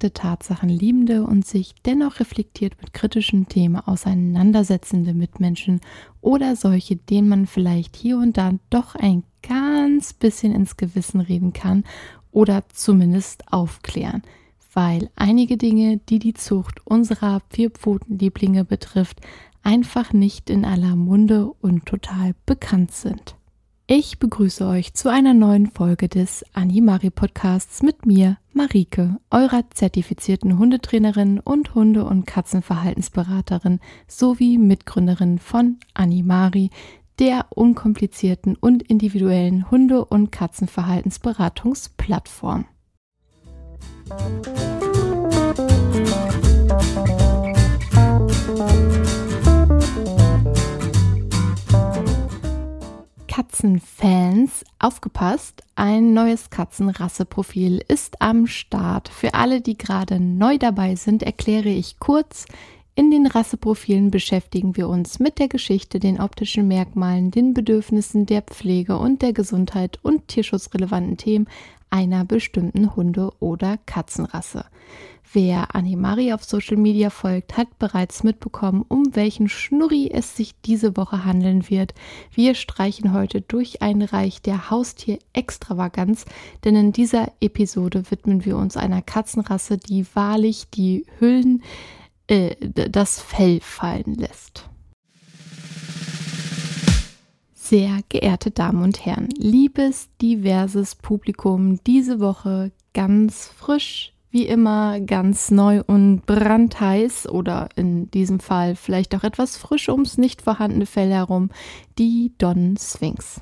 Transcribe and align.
nackte 0.00 0.12
Tatsachen 0.14 0.70
liebende 0.70 1.24
und 1.24 1.46
sich 1.46 1.74
dennoch 1.84 2.20
reflektiert 2.20 2.80
mit 2.80 2.94
kritischen 2.94 3.48
Themen 3.48 3.76
auseinandersetzende 3.76 5.12
Mitmenschen 5.12 5.80
oder 6.22 6.56
solche, 6.56 6.96
denen 6.96 7.28
man 7.28 7.46
vielleicht 7.46 7.96
hier 7.96 8.16
und 8.16 8.38
da 8.38 8.52
doch 8.70 8.94
ein 8.94 9.24
ganz 9.42 10.14
bisschen 10.14 10.54
ins 10.54 10.78
Gewissen 10.78 11.20
reden 11.20 11.52
kann 11.52 11.84
oder 12.32 12.64
zumindest 12.72 13.52
aufklären, 13.52 14.22
weil 14.72 15.10
einige 15.16 15.58
Dinge, 15.58 15.98
die 16.08 16.18
die 16.18 16.34
Zucht 16.34 16.80
unserer 16.86 17.42
Vierpfotenlieblinge 17.50 18.64
betrifft, 18.64 19.20
einfach 19.62 20.14
nicht 20.14 20.48
in 20.48 20.64
aller 20.64 20.96
Munde 20.96 21.52
und 21.60 21.84
total 21.84 22.34
bekannt 22.46 22.92
sind. 22.92 23.36
Ich 23.92 24.20
begrüße 24.20 24.64
euch 24.68 24.94
zu 24.94 25.08
einer 25.08 25.34
neuen 25.34 25.66
Folge 25.66 26.08
des 26.08 26.44
Animari 26.52 27.10
Podcasts 27.10 27.82
mit 27.82 28.06
mir, 28.06 28.36
Marike, 28.52 29.16
eurer 29.32 29.68
zertifizierten 29.70 30.58
Hundetrainerin 30.58 31.40
und 31.40 31.74
Hunde- 31.74 32.04
und 32.04 32.24
Katzenverhaltensberaterin 32.24 33.80
sowie 34.06 34.58
Mitgründerin 34.58 35.40
von 35.40 35.78
Animari, 35.92 36.70
der 37.18 37.46
unkomplizierten 37.50 38.54
und 38.54 38.84
individuellen 38.84 39.72
Hunde- 39.72 40.04
und 40.04 40.30
Katzenverhaltensberatungsplattform. 40.30 42.66
Musik 44.08 44.69
Katzenfans, 53.60 54.64
aufgepasst, 54.78 55.62
ein 55.74 56.14
neues 56.14 56.48
Katzenrasseprofil 56.48 57.84
ist 57.88 58.22
am 58.22 58.46
Start. 58.46 59.10
Für 59.10 59.34
alle, 59.34 59.60
die 59.60 59.76
gerade 59.76 60.18
neu 60.18 60.56
dabei 60.56 60.94
sind, 60.94 61.22
erkläre 61.22 61.68
ich 61.68 61.98
kurz. 61.98 62.46
In 62.94 63.10
den 63.10 63.26
Rasseprofilen 63.26 64.10
beschäftigen 64.10 64.78
wir 64.78 64.88
uns 64.88 65.18
mit 65.18 65.38
der 65.38 65.48
Geschichte, 65.48 66.00
den 66.00 66.22
optischen 66.22 66.68
Merkmalen, 66.68 67.30
den 67.30 67.52
Bedürfnissen 67.52 68.24
der 68.24 68.40
Pflege 68.40 68.96
und 68.96 69.20
der 69.20 69.34
Gesundheit 69.34 69.98
und 70.00 70.28
tierschutzrelevanten 70.28 71.18
Themen 71.18 71.46
einer 71.90 72.24
bestimmten 72.24 72.96
Hunde- 72.96 73.34
oder 73.40 73.76
Katzenrasse. 73.84 74.64
Wer 75.32 75.76
Animari 75.76 76.32
auf 76.32 76.42
Social 76.42 76.76
Media 76.76 77.08
folgt, 77.08 77.56
hat 77.56 77.78
bereits 77.78 78.24
mitbekommen, 78.24 78.84
um 78.88 79.14
welchen 79.14 79.48
Schnurri 79.48 80.10
es 80.10 80.36
sich 80.36 80.60
diese 80.62 80.96
Woche 80.96 81.24
handeln 81.24 81.70
wird. 81.70 81.94
Wir 82.34 82.56
streichen 82.56 83.12
heute 83.12 83.40
durch 83.40 83.80
ein 83.80 84.02
Reich 84.02 84.42
der 84.42 84.70
Haustier-Extravaganz, 84.70 86.24
denn 86.64 86.74
in 86.74 86.90
dieser 86.90 87.30
Episode 87.40 88.10
widmen 88.10 88.44
wir 88.44 88.56
uns 88.56 88.76
einer 88.76 89.02
Katzenrasse, 89.02 89.76
die 89.76 90.04
wahrlich 90.14 90.68
die 90.70 91.06
Hüllen, 91.20 91.62
äh, 92.26 92.56
das 92.60 93.20
Fell 93.20 93.60
fallen 93.60 94.14
lässt. 94.14 94.68
Sehr 97.54 98.00
geehrte 98.08 98.50
Damen 98.50 98.82
und 98.82 99.06
Herren, 99.06 99.28
liebes 99.38 100.08
diverses 100.20 100.96
Publikum, 100.96 101.78
diese 101.84 102.18
Woche 102.18 102.72
ganz 102.92 103.46
frisch 103.46 104.12
wie 104.30 104.46
immer 104.46 105.00
ganz 105.00 105.50
neu 105.50 105.82
und 105.86 106.24
brandheiß 106.26 107.28
oder 107.28 107.68
in 107.74 108.10
diesem 108.10 108.40
Fall 108.40 108.76
vielleicht 108.76 109.14
auch 109.14 109.24
etwas 109.24 109.56
frisch 109.56 109.88
ums 109.88 110.18
nicht 110.18 110.42
vorhandene 110.42 110.86
Fell 110.86 111.10
herum, 111.10 111.50
die 111.98 112.32
Don 112.38 112.76
Sphinx. 112.78 113.40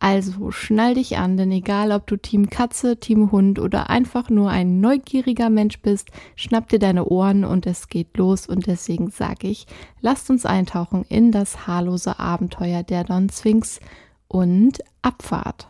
Also 0.00 0.52
schnall 0.52 0.94
dich 0.94 1.18
an, 1.18 1.36
denn 1.36 1.50
egal 1.50 1.90
ob 1.90 2.06
du 2.06 2.16
Team 2.16 2.50
Katze, 2.50 2.98
Team 2.98 3.32
Hund 3.32 3.58
oder 3.58 3.90
einfach 3.90 4.30
nur 4.30 4.48
ein 4.48 4.80
neugieriger 4.80 5.50
Mensch 5.50 5.80
bist, 5.80 6.10
schnapp 6.36 6.68
dir 6.68 6.78
deine 6.78 7.06
Ohren 7.06 7.44
und 7.44 7.66
es 7.66 7.88
geht 7.88 8.16
los 8.16 8.46
und 8.46 8.68
deswegen 8.68 9.10
sage 9.10 9.48
ich, 9.48 9.66
lasst 10.00 10.30
uns 10.30 10.46
eintauchen 10.46 11.04
in 11.08 11.32
das 11.32 11.66
haarlose 11.66 12.20
Abenteuer 12.20 12.84
der 12.84 13.02
Don 13.02 13.28
Sphinx 13.28 13.80
und 14.28 14.78
Abfahrt. 15.02 15.66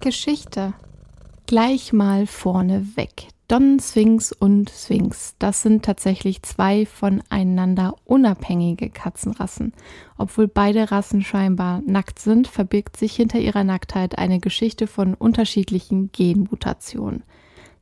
Geschichte 0.00 0.74
Gleich 1.50 1.92
mal 1.92 2.28
vorne 2.28 2.86
weg. 2.94 3.26
Don 3.48 3.80
Sphinx 3.80 4.30
und 4.30 4.70
Sphinx, 4.70 5.34
das 5.40 5.62
sind 5.62 5.84
tatsächlich 5.84 6.44
zwei 6.44 6.86
voneinander 6.86 7.96
unabhängige 8.04 8.88
Katzenrassen. 8.88 9.72
Obwohl 10.16 10.46
beide 10.46 10.92
Rassen 10.92 11.24
scheinbar 11.24 11.82
nackt 11.84 12.20
sind, 12.20 12.46
verbirgt 12.46 12.96
sich 12.96 13.16
hinter 13.16 13.40
ihrer 13.40 13.64
Nacktheit 13.64 14.16
eine 14.16 14.38
Geschichte 14.38 14.86
von 14.86 15.14
unterschiedlichen 15.14 16.12
Genmutationen. 16.12 17.24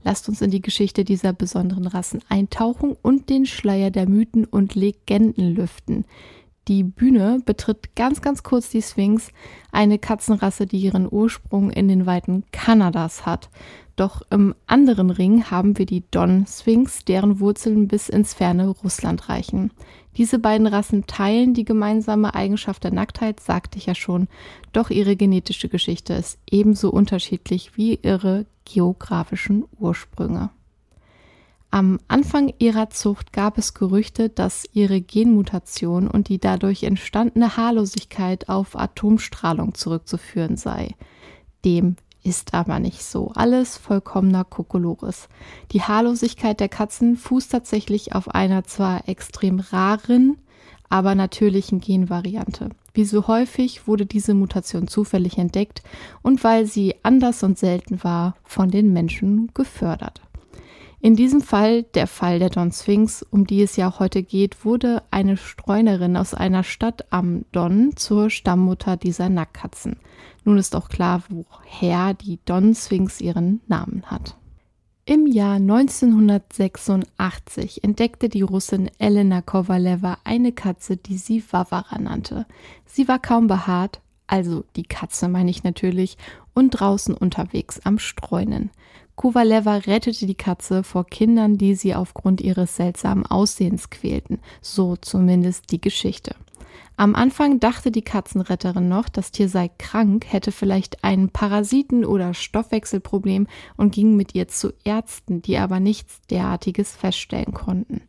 Lasst 0.02 0.30
uns 0.30 0.40
in 0.40 0.50
die 0.50 0.62
Geschichte 0.62 1.04
dieser 1.04 1.34
besonderen 1.34 1.86
Rassen 1.86 2.22
eintauchen 2.30 2.96
und 3.02 3.28
den 3.28 3.44
Schleier 3.44 3.90
der 3.90 4.08
Mythen 4.08 4.46
und 4.46 4.76
Legenden 4.76 5.54
lüften. 5.54 6.06
Die 6.68 6.82
Bühne 6.82 7.40
betritt 7.46 7.96
ganz, 7.96 8.20
ganz 8.20 8.42
kurz 8.42 8.68
die 8.68 8.82
Sphinx, 8.82 9.30
eine 9.72 9.98
Katzenrasse, 9.98 10.66
die 10.66 10.78
ihren 10.78 11.10
Ursprung 11.10 11.70
in 11.70 11.88
den 11.88 12.04
Weiten 12.04 12.44
Kanadas 12.52 13.24
hat. 13.24 13.48
Doch 13.96 14.20
im 14.30 14.54
anderen 14.66 15.08
Ring 15.08 15.50
haben 15.50 15.78
wir 15.78 15.86
die 15.86 16.04
Don 16.10 16.46
Sphinx, 16.46 17.06
deren 17.06 17.40
Wurzeln 17.40 17.88
bis 17.88 18.10
ins 18.10 18.34
ferne 18.34 18.68
Russland 18.68 19.30
reichen. 19.30 19.72
Diese 20.18 20.38
beiden 20.38 20.66
Rassen 20.66 21.06
teilen 21.06 21.54
die 21.54 21.64
gemeinsame 21.64 22.34
Eigenschaft 22.34 22.84
der 22.84 22.92
Nacktheit, 22.92 23.40
sagte 23.40 23.78
ich 23.78 23.86
ja 23.86 23.94
schon, 23.94 24.28
doch 24.72 24.90
ihre 24.90 25.16
genetische 25.16 25.70
Geschichte 25.70 26.12
ist 26.12 26.38
ebenso 26.50 26.90
unterschiedlich 26.90 27.76
wie 27.76 27.98
ihre 28.02 28.44
geografischen 28.66 29.64
Ursprünge. 29.78 30.50
Am 31.70 31.98
Anfang 32.08 32.52
ihrer 32.58 32.88
Zucht 32.88 33.32
gab 33.32 33.58
es 33.58 33.74
Gerüchte, 33.74 34.30
dass 34.30 34.64
ihre 34.72 35.02
Genmutation 35.02 36.08
und 36.08 36.28
die 36.28 36.38
dadurch 36.38 36.82
entstandene 36.82 37.58
Haarlosigkeit 37.58 38.48
auf 38.48 38.74
Atomstrahlung 38.74 39.74
zurückzuführen 39.74 40.56
sei. 40.56 40.94
Dem 41.66 41.96
ist 42.22 42.54
aber 42.54 42.78
nicht 42.80 43.04
so. 43.04 43.32
Alles 43.34 43.76
vollkommener 43.76 44.44
Kokolores. 44.44 45.28
Die 45.72 45.82
Haarlosigkeit 45.82 46.58
der 46.58 46.70
Katzen 46.70 47.16
fußt 47.16 47.52
tatsächlich 47.52 48.14
auf 48.14 48.28
einer 48.34 48.64
zwar 48.64 49.06
extrem 49.06 49.60
raren, 49.60 50.38
aber 50.88 51.14
natürlichen 51.14 51.80
Genvariante. 51.80 52.70
Wie 52.94 53.04
so 53.04 53.28
häufig 53.28 53.86
wurde 53.86 54.06
diese 54.06 54.32
Mutation 54.32 54.88
zufällig 54.88 55.36
entdeckt 55.36 55.82
und 56.22 56.42
weil 56.42 56.66
sie 56.66 56.94
anders 57.02 57.42
und 57.42 57.58
selten 57.58 58.02
war, 58.02 58.36
von 58.42 58.70
den 58.70 58.92
Menschen 58.92 59.50
gefördert. 59.52 60.22
In 61.00 61.14
diesem 61.14 61.40
Fall, 61.40 61.84
der 61.84 62.08
Fall 62.08 62.40
der 62.40 62.50
Don 62.50 62.72
Sphinx, 62.72 63.22
um 63.22 63.46
die 63.46 63.62
es 63.62 63.76
ja 63.76 63.88
auch 63.88 64.00
heute 64.00 64.24
geht, 64.24 64.64
wurde 64.64 65.04
eine 65.12 65.36
Streunerin 65.36 66.16
aus 66.16 66.34
einer 66.34 66.64
Stadt 66.64 67.12
am 67.12 67.44
Don 67.52 67.96
zur 67.96 68.30
Stammmutter 68.30 68.96
dieser 68.96 69.28
Nackkatzen. 69.28 70.00
Nun 70.44 70.58
ist 70.58 70.74
auch 70.74 70.88
klar, 70.88 71.22
woher 71.28 72.14
die 72.14 72.40
Don 72.44 72.74
Sphinx 72.74 73.20
ihren 73.20 73.60
Namen 73.68 74.02
hat. 74.06 74.36
Im 75.04 75.28
Jahr 75.28 75.54
1986 75.54 77.84
entdeckte 77.84 78.28
die 78.28 78.42
Russin 78.42 78.90
Elena 78.98 79.40
Kovaleva 79.40 80.18
eine 80.24 80.50
Katze, 80.50 80.96
die 80.96 81.16
sie 81.16 81.44
Vavara 81.48 81.98
nannte. 81.98 82.44
Sie 82.84 83.06
war 83.06 83.20
kaum 83.20 83.46
behaart, 83.46 84.00
also 84.26 84.64
die 84.74 84.82
Katze 84.82 85.28
meine 85.28 85.50
ich 85.50 85.62
natürlich, 85.62 86.18
und 86.54 86.70
draußen 86.70 87.14
unterwegs 87.14 87.78
am 87.84 88.00
Streunen. 88.00 88.72
Kovaleva 89.18 89.78
rettete 89.78 90.26
die 90.26 90.36
Katze 90.36 90.84
vor 90.84 91.04
Kindern, 91.04 91.58
die 91.58 91.74
sie 91.74 91.92
aufgrund 91.92 92.40
ihres 92.40 92.76
seltsamen 92.76 93.26
Aussehens 93.26 93.90
quälten, 93.90 94.38
so 94.62 94.94
zumindest 94.94 95.72
die 95.72 95.80
Geschichte. 95.80 96.36
Am 96.96 97.16
Anfang 97.16 97.58
dachte 97.58 97.90
die 97.90 98.02
Katzenretterin 98.02 98.88
noch, 98.88 99.08
das 99.08 99.32
Tier 99.32 99.48
sei 99.48 99.70
krank, 99.76 100.24
hätte 100.28 100.52
vielleicht 100.52 101.02
ein 101.02 101.30
Parasiten- 101.30 102.04
oder 102.04 102.32
Stoffwechselproblem 102.32 103.48
und 103.76 103.92
ging 103.92 104.14
mit 104.14 104.36
ihr 104.36 104.46
zu 104.46 104.72
Ärzten, 104.84 105.42
die 105.42 105.58
aber 105.58 105.80
nichts 105.80 106.20
derartiges 106.30 106.94
feststellen 106.94 107.52
konnten. 107.52 108.02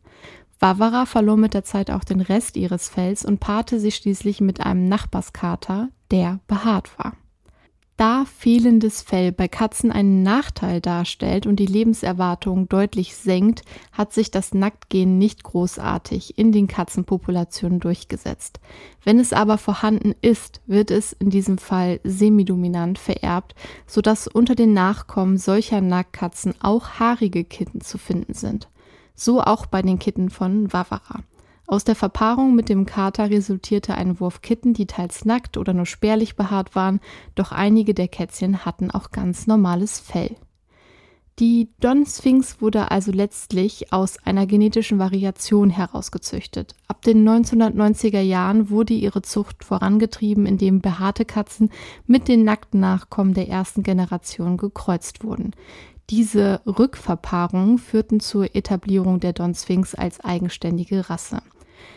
Barbara 0.60 1.06
verlor 1.06 1.36
mit 1.36 1.54
der 1.54 1.64
Zeit 1.64 1.90
auch 1.90 2.04
den 2.04 2.20
Rest 2.20 2.56
ihres 2.56 2.88
Fells 2.88 3.24
und 3.24 3.40
paarte 3.40 3.80
sich 3.80 3.96
schließlich 3.96 4.40
mit 4.40 4.60
einem 4.60 4.86
Nachbarskater, 4.88 5.88
der 6.12 6.38
behaart 6.46 6.96
war. 7.00 7.14
Da 8.00 8.24
fehlendes 8.24 9.02
Fell 9.02 9.30
bei 9.30 9.46
Katzen 9.46 9.92
einen 9.92 10.22
Nachteil 10.22 10.80
darstellt 10.80 11.44
und 11.44 11.56
die 11.56 11.66
Lebenserwartung 11.66 12.66
deutlich 12.66 13.14
senkt, 13.14 13.60
hat 13.92 14.14
sich 14.14 14.30
das 14.30 14.54
Nacktgehen 14.54 15.18
nicht 15.18 15.44
großartig 15.44 16.38
in 16.38 16.50
den 16.50 16.66
Katzenpopulationen 16.66 17.78
durchgesetzt. 17.78 18.58
Wenn 19.04 19.18
es 19.18 19.34
aber 19.34 19.58
vorhanden 19.58 20.14
ist, 20.22 20.62
wird 20.66 20.90
es 20.90 21.12
in 21.12 21.28
diesem 21.28 21.58
Fall 21.58 22.00
semidominant 22.02 22.98
vererbt, 22.98 23.54
sodass 23.86 24.26
unter 24.26 24.54
den 24.54 24.72
Nachkommen 24.72 25.36
solcher 25.36 25.82
Nacktkatzen 25.82 26.54
auch 26.62 26.92
haarige 26.92 27.44
Kitten 27.44 27.82
zu 27.82 27.98
finden 27.98 28.32
sind. 28.32 28.70
So 29.14 29.42
auch 29.42 29.66
bei 29.66 29.82
den 29.82 29.98
Kitten 29.98 30.30
von 30.30 30.72
Vavara. 30.72 31.22
Aus 31.70 31.84
der 31.84 31.94
Verpaarung 31.94 32.56
mit 32.56 32.68
dem 32.68 32.84
Kater 32.84 33.30
resultierte 33.30 33.94
ein 33.94 34.18
Wurf 34.18 34.42
Kitten, 34.42 34.74
die 34.74 34.86
teils 34.86 35.24
nackt 35.24 35.56
oder 35.56 35.72
nur 35.72 35.86
spärlich 35.86 36.34
behaart 36.34 36.74
waren, 36.74 36.98
doch 37.36 37.52
einige 37.52 37.94
der 37.94 38.08
Kätzchen 38.08 38.64
hatten 38.64 38.90
auch 38.90 39.12
ganz 39.12 39.46
normales 39.46 40.00
Fell. 40.00 40.34
Die 41.38 41.68
Don 41.78 42.04
Sphinx 42.06 42.60
wurde 42.60 42.90
also 42.90 43.12
letztlich 43.12 43.92
aus 43.92 44.18
einer 44.24 44.46
genetischen 44.46 44.98
Variation 44.98 45.70
herausgezüchtet. 45.70 46.74
Ab 46.88 47.02
den 47.02 47.24
1990er 47.26 48.20
Jahren 48.20 48.68
wurde 48.70 48.94
ihre 48.94 49.22
Zucht 49.22 49.62
vorangetrieben, 49.62 50.46
indem 50.46 50.80
behaarte 50.80 51.24
Katzen 51.24 51.70
mit 52.04 52.26
den 52.26 52.42
nackten 52.42 52.80
Nachkommen 52.80 53.32
der 53.32 53.46
ersten 53.46 53.84
Generation 53.84 54.56
gekreuzt 54.56 55.22
wurden. 55.22 55.52
Diese 56.10 56.62
Rückverpaarungen 56.66 57.78
führten 57.78 58.18
zur 58.18 58.56
Etablierung 58.56 59.20
der 59.20 59.34
Don 59.34 59.54
Sphinx 59.54 59.94
als 59.94 60.18
eigenständige 60.18 61.08
Rasse. 61.08 61.42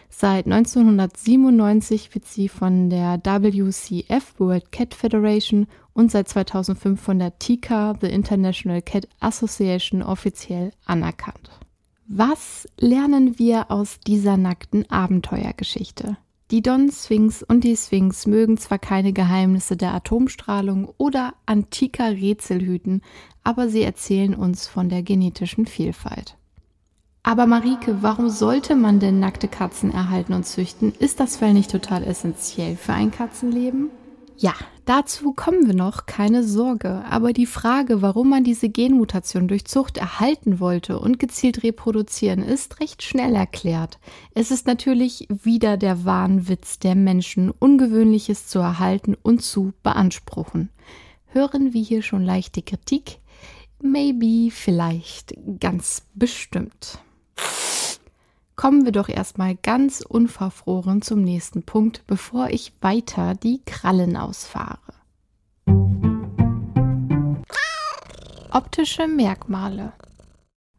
Seit 0.09 0.45
1997 0.45 2.13
wird 2.13 2.25
sie 2.25 2.47
von 2.47 2.89
der 2.89 3.19
WCF 3.24 4.39
World 4.39 4.71
Cat 4.71 4.94
Federation 4.94 5.68
und 5.94 6.12
seit 6.12 6.27
2005 6.30 7.01
von 7.01 7.19
der 7.19 7.39
TICA, 7.39 7.95
The 8.00 8.07
International 8.07 8.81
Cat 8.81 9.07
Association, 9.19 10.03
offiziell 10.03 10.71
anerkannt. 10.85 11.50
Was 12.07 12.68
lernen 12.77 13.39
wir 13.39 13.71
aus 13.71 14.00
dieser 14.06 14.38
nackten 14.38 14.89
Abenteuergeschichte? 14.89 16.18
Die 16.51 16.62
Don 16.62 16.91
Sphinx 16.91 17.41
und 17.41 17.63
die 17.63 17.75
Sphinx 17.75 18.27
mögen 18.27 18.57
zwar 18.57 18.77
keine 18.77 19.13
Geheimnisse 19.13 19.75
der 19.75 19.94
Atomstrahlung 19.94 20.94
oder 20.97 21.33
antiker 21.47 22.12
Rätsel 22.12 22.62
hüten, 22.62 23.01
aber 23.44 23.69
sie 23.69 23.81
erzählen 23.81 24.36
uns 24.36 24.68
von 24.68 24.89
der 24.89 25.01
genetischen 25.01 25.65
Vielfalt. 25.65 26.38
Aber 27.25 27.47
Marike, 27.47 28.01
warum 28.01 28.29
sollte 28.29 28.75
man 28.75 28.99
denn 28.99 29.19
nackte 29.19 29.47
Katzen 29.47 29.93
erhalten 29.93 30.33
und 30.33 30.45
züchten? 30.45 30.93
Ist 30.99 31.21
das 31.21 31.37
Fell 31.37 31.53
nicht 31.53 31.71
total 31.71 32.03
essentiell 32.03 32.75
für 32.75 32.91
ein 32.91 33.11
Katzenleben? 33.11 33.89
Ja, 34.37 34.53
dazu 34.83 35.31
kommen 35.31 35.67
wir 35.67 35.73
noch, 35.73 36.05
keine 36.05 36.43
Sorge. 36.43 37.03
Aber 37.09 37.31
die 37.31 37.45
Frage, 37.45 38.01
warum 38.01 38.29
man 38.29 38.43
diese 38.43 38.67
Genmutation 38.67 39.47
durch 39.47 39.63
Zucht 39.63 39.97
erhalten 39.97 40.59
wollte 40.59 40.99
und 40.99 41.17
gezielt 41.17 41.63
reproduzieren, 41.63 42.43
ist 42.43 42.81
recht 42.81 43.03
schnell 43.03 43.35
erklärt. 43.35 43.99
Es 44.33 44.51
ist 44.51 44.67
natürlich 44.67 45.27
wieder 45.29 45.77
der 45.77 46.03
Wahnwitz 46.03 46.79
der 46.79 46.95
Menschen, 46.95 47.51
Ungewöhnliches 47.51 48.47
zu 48.47 48.59
erhalten 48.59 49.15
und 49.21 49.41
zu 49.41 49.71
beanspruchen. 49.81 50.71
Hören 51.27 51.73
wir 51.73 51.81
hier 51.81 52.01
schon 52.01 52.23
leichte 52.25 52.61
Kritik? 52.61 53.19
Maybe, 53.81 54.51
vielleicht, 54.51 55.35
ganz 55.59 56.03
bestimmt. 56.15 56.99
Kommen 58.56 58.85
wir 58.85 58.91
doch 58.91 59.09
erstmal 59.09 59.56
ganz 59.56 60.01
unverfroren 60.01 61.01
zum 61.01 61.21
nächsten 61.21 61.63
Punkt, 61.63 62.03
bevor 62.07 62.50
ich 62.50 62.74
weiter 62.81 63.35
die 63.35 63.62
Krallen 63.65 64.15
ausfahre. 64.15 64.80
Optische 68.51 69.07
Merkmale. 69.07 69.94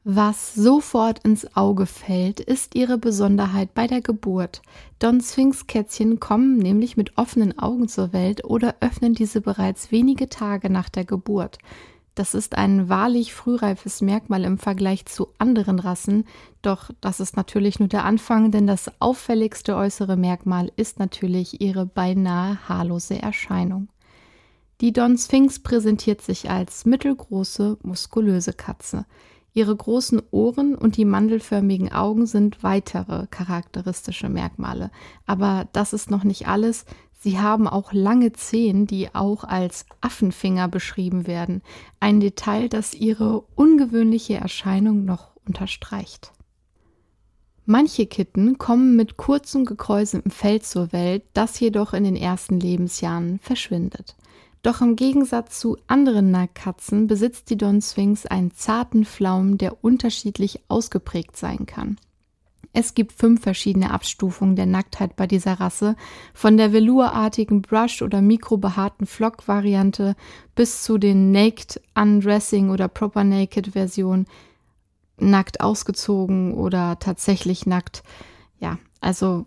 Was 0.07 0.55
sofort 0.55 1.21
ins 1.21 1.57
Auge 1.57 1.87
fällt, 1.87 2.39
ist 2.39 2.75
ihre 2.75 2.99
Besonderheit 2.99 3.73
bei 3.73 3.87
der 3.87 4.03
Geburt. 4.03 4.61
Don 4.99 5.21
Sphinx-Kätzchen 5.21 6.21
kommen 6.21 6.59
nämlich 6.59 6.99
mit 6.99 7.17
offenen 7.17 7.59
Augen 7.59 7.89
zur 7.89 8.13
Welt 8.13 8.45
oder 8.45 8.77
öffnen 8.81 9.15
diese 9.15 9.41
bereits 9.41 9.91
wenige 9.93 10.29
Tage 10.29 10.69
nach 10.69 10.91
der 10.91 11.07
Geburt. 11.07 11.59
Das 12.15 12.35
ist 12.35 12.57
ein 12.57 12.89
wahrlich 12.89 13.35
frühreifes 13.35 14.01
Merkmal 14.01 14.45
im 14.45 14.59
Vergleich 14.59 15.07
zu 15.07 15.29
anderen 15.39 15.81
Rassen, 15.81 16.27
doch 16.63 16.91
das 17.01 17.19
ist 17.19 17.37
natürlich 17.37 17.81
nur 17.81 17.89
der 17.89 18.05
Anfang, 18.05 18.53
denn 18.53 18.67
das 18.67 18.91
auffälligste 19.01 19.77
äußere 19.77 20.17
Merkmal 20.17 20.71
ist 20.77 20.99
natürlich 20.99 21.61
ihre 21.61 21.87
beinahe 21.87 22.59
haarlose 22.69 23.21
Erscheinung. 23.21 23.89
Die 24.81 24.93
Don 24.93 25.19
Sphinx 25.19 25.59
präsentiert 25.59 26.21
sich 26.23 26.51
als 26.51 26.85
mittelgroße, 26.85 27.79
muskulöse 27.83 28.53
Katze. 28.53 29.07
Ihre 29.53 29.75
großen 29.75 30.21
Ohren 30.33 30.75
und 30.75 30.97
die 30.97 31.05
mandelförmigen 31.05 31.93
Augen 31.93 32.27
sind 32.27 32.65
weitere 32.65 33.29
charakteristische 33.29 34.29
Merkmale. 34.29 34.91
Aber 35.27 35.69
das 35.73 35.93
ist 35.93 36.11
noch 36.11 36.25
nicht 36.25 36.49
alles. 36.49 36.87
Sie 37.25 37.39
haben 37.39 37.67
auch 37.67 37.95
lange 37.95 38.35
Zehen, 38.35 38.87
die 38.87 39.15
auch 39.15 39.45
als 39.45 39.87
Affenfinger 40.03 40.69
beschrieben 40.69 41.27
werden. 41.27 41.63
Ein 41.99 42.21
Detail, 42.21 42.69
das 42.69 42.93
ihre 42.93 43.45
ungewöhnliche 43.55 44.35
Erscheinung 44.35 45.07
noch 45.07 45.31
unterstreicht. 45.47 46.33
Manche 47.65 48.05
Kitten 48.05 48.59
kommen 48.59 48.95
mit 48.95 49.17
kurzem 49.17 49.65
gekräuseltem 49.65 50.31
Fell 50.31 50.61
zur 50.61 50.93
Welt, 50.93 51.23
das 51.33 51.59
jedoch 51.59 51.95
in 51.95 52.05
den 52.05 52.17
ersten 52.17 52.61
Lebensjahren 52.61 53.39
verschwindet. 53.39 54.17
Doch 54.63 54.83
im 54.83 54.95
Gegensatz 54.95 55.59
zu 55.59 55.79
anderen 55.87 56.31
Nacktkatzen 56.31 57.07
besitzt 57.07 57.49
die 57.49 57.57
Don 57.57 57.81
Sphinx 57.81 58.27
einen 58.27 58.51
zarten 58.51 59.07
Flaum, 59.07 59.57
der 59.57 59.83
unterschiedlich 59.83 60.61
ausgeprägt 60.69 61.39
sein 61.39 61.65
kann. 61.65 61.97
Es 62.77 62.95
gibt 62.95 63.13
fünf 63.13 63.41
verschiedene 63.41 63.93
Abstufungen 63.93 64.57
der 64.57 64.67
Nacktheit 64.67 65.15
bei 65.15 65.29
dieser 65.29 65.55
Rasse, 65.55 65.95
von 66.35 66.57
der 66.57 66.73
velourartigen 66.73 67.63
Brush- 67.63 68.03
oder 68.03 68.21
mikrobehaarten 68.21 69.07
Flock-Variante 69.07 70.17
bis 70.57 70.83
zu 70.83 70.99
den 70.99 71.31
Naked 71.31 71.81
Undressing 71.95 72.71
oder 72.71 72.89
Proper 72.89 73.23
Naked 73.23 73.69
Version, 73.69 74.27
nackt 75.19 75.61
ausgezogen 75.61 76.53
oder 76.53 76.99
tatsächlich 76.99 77.65
nackt. 77.65 78.03
Ja, 78.59 78.79
also 79.01 79.47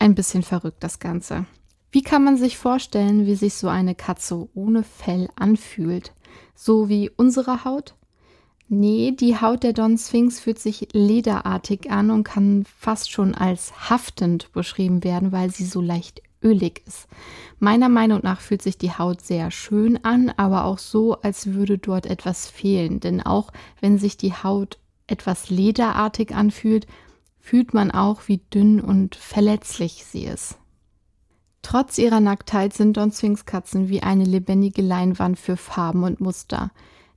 ein 0.00 0.16
bisschen 0.16 0.42
verrückt 0.42 0.82
das 0.82 0.98
Ganze. 0.98 1.46
Wie 1.92 2.02
kann 2.02 2.24
man 2.24 2.36
sich 2.36 2.58
vorstellen, 2.58 3.24
wie 3.24 3.36
sich 3.36 3.54
so 3.54 3.68
eine 3.68 3.94
Katze 3.94 4.48
ohne 4.52 4.82
Fell 4.82 5.28
anfühlt? 5.36 6.12
So 6.56 6.88
wie 6.88 7.08
unsere 7.08 7.64
Haut? 7.64 7.94
Nee, 8.68 9.12
die 9.12 9.40
Haut 9.40 9.62
der 9.62 9.74
Don 9.74 9.98
Sphinx 9.98 10.40
fühlt 10.40 10.58
sich 10.58 10.88
lederartig 10.92 11.90
an 11.90 12.10
und 12.10 12.24
kann 12.24 12.64
fast 12.64 13.10
schon 13.10 13.34
als 13.34 13.90
haftend 13.90 14.52
beschrieben 14.52 15.04
werden, 15.04 15.32
weil 15.32 15.50
sie 15.50 15.66
so 15.66 15.80
leicht 15.80 16.22
ölig 16.42 16.82
ist. 16.86 17.06
Meiner 17.58 17.88
Meinung 17.88 18.20
nach 18.22 18.40
fühlt 18.40 18.62
sich 18.62 18.78
die 18.78 18.92
Haut 18.92 19.20
sehr 19.22 19.50
schön 19.50 20.02
an, 20.04 20.32
aber 20.36 20.64
auch 20.64 20.78
so, 20.78 21.20
als 21.20 21.54
würde 21.54 21.78
dort 21.78 22.06
etwas 22.06 22.48
fehlen. 22.48 23.00
Denn 23.00 23.20
auch 23.20 23.50
wenn 23.80 23.98
sich 23.98 24.16
die 24.16 24.32
Haut 24.32 24.78
etwas 25.06 25.50
lederartig 25.50 26.34
anfühlt, 26.34 26.86
fühlt 27.38 27.74
man 27.74 27.90
auch, 27.90 28.22
wie 28.28 28.38
dünn 28.38 28.80
und 28.80 29.14
verletzlich 29.14 30.04
sie 30.04 30.24
ist. 30.24 30.56
Trotz 31.60 31.98
ihrer 31.98 32.20
Nacktheit 32.20 32.74
sind 32.74 32.96
Don 32.96 33.10
Sphinx 33.10 33.46
Katzen 33.46 33.88
wie 33.88 34.02
eine 34.02 34.24
lebendige 34.24 34.82
Leinwand 34.82 35.38
für 35.38 35.56
Farben 35.56 36.04
und 36.04 36.20
Muster. 36.20 36.70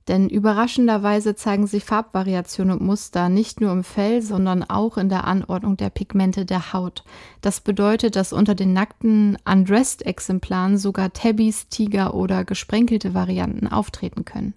Denn 0.08 0.30
überraschenderweise 0.30 1.36
zeigen 1.36 1.66
sich 1.66 1.84
Farbvariationen 1.84 2.78
und 2.78 2.86
Muster 2.86 3.28
nicht 3.28 3.60
nur 3.60 3.72
im 3.72 3.84
Fell, 3.84 4.22
sondern 4.22 4.64
auch 4.64 4.96
in 4.96 5.10
der 5.10 5.26
Anordnung 5.26 5.76
der 5.76 5.90
Pigmente 5.90 6.46
der 6.46 6.72
Haut. 6.72 7.04
Das 7.42 7.60
bedeutet, 7.60 8.16
dass 8.16 8.32
unter 8.32 8.54
den 8.54 8.72
nackten 8.72 9.36
Undressed-Exemplaren 9.44 10.78
sogar 10.78 11.12
Tabbies, 11.12 11.68
Tiger 11.68 12.14
oder 12.14 12.44
gesprenkelte 12.44 13.12
Varianten 13.12 13.66
auftreten 13.66 14.24
können. 14.24 14.54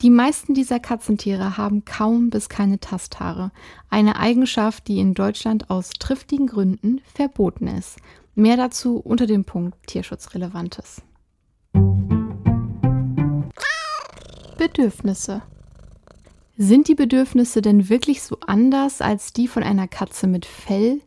Die 0.00 0.10
meisten 0.10 0.54
dieser 0.54 0.80
Katzentiere 0.80 1.58
haben 1.58 1.84
kaum 1.84 2.30
bis 2.30 2.48
keine 2.48 2.80
Tasthaare, 2.80 3.52
eine 3.90 4.18
Eigenschaft, 4.18 4.88
die 4.88 4.98
in 4.98 5.14
Deutschland 5.14 5.70
aus 5.70 5.90
triftigen 5.90 6.48
Gründen 6.48 7.00
verboten 7.14 7.68
ist. 7.68 7.98
Mehr 8.34 8.56
dazu 8.56 8.96
unter 8.96 9.26
dem 9.26 9.44
Punkt 9.44 9.76
Tierschutzrelevantes. 9.86 11.02
Bedürfnisse. 14.62 15.42
Sind 16.56 16.86
die 16.86 16.94
Bedürfnisse 16.94 17.62
denn 17.62 17.88
wirklich 17.88 18.22
so 18.22 18.36
anders 18.46 19.00
als 19.00 19.32
die 19.32 19.48
von 19.48 19.64
einer 19.64 19.88
Katze 19.88 20.28
mit 20.28 20.46
Fell? 20.46 21.00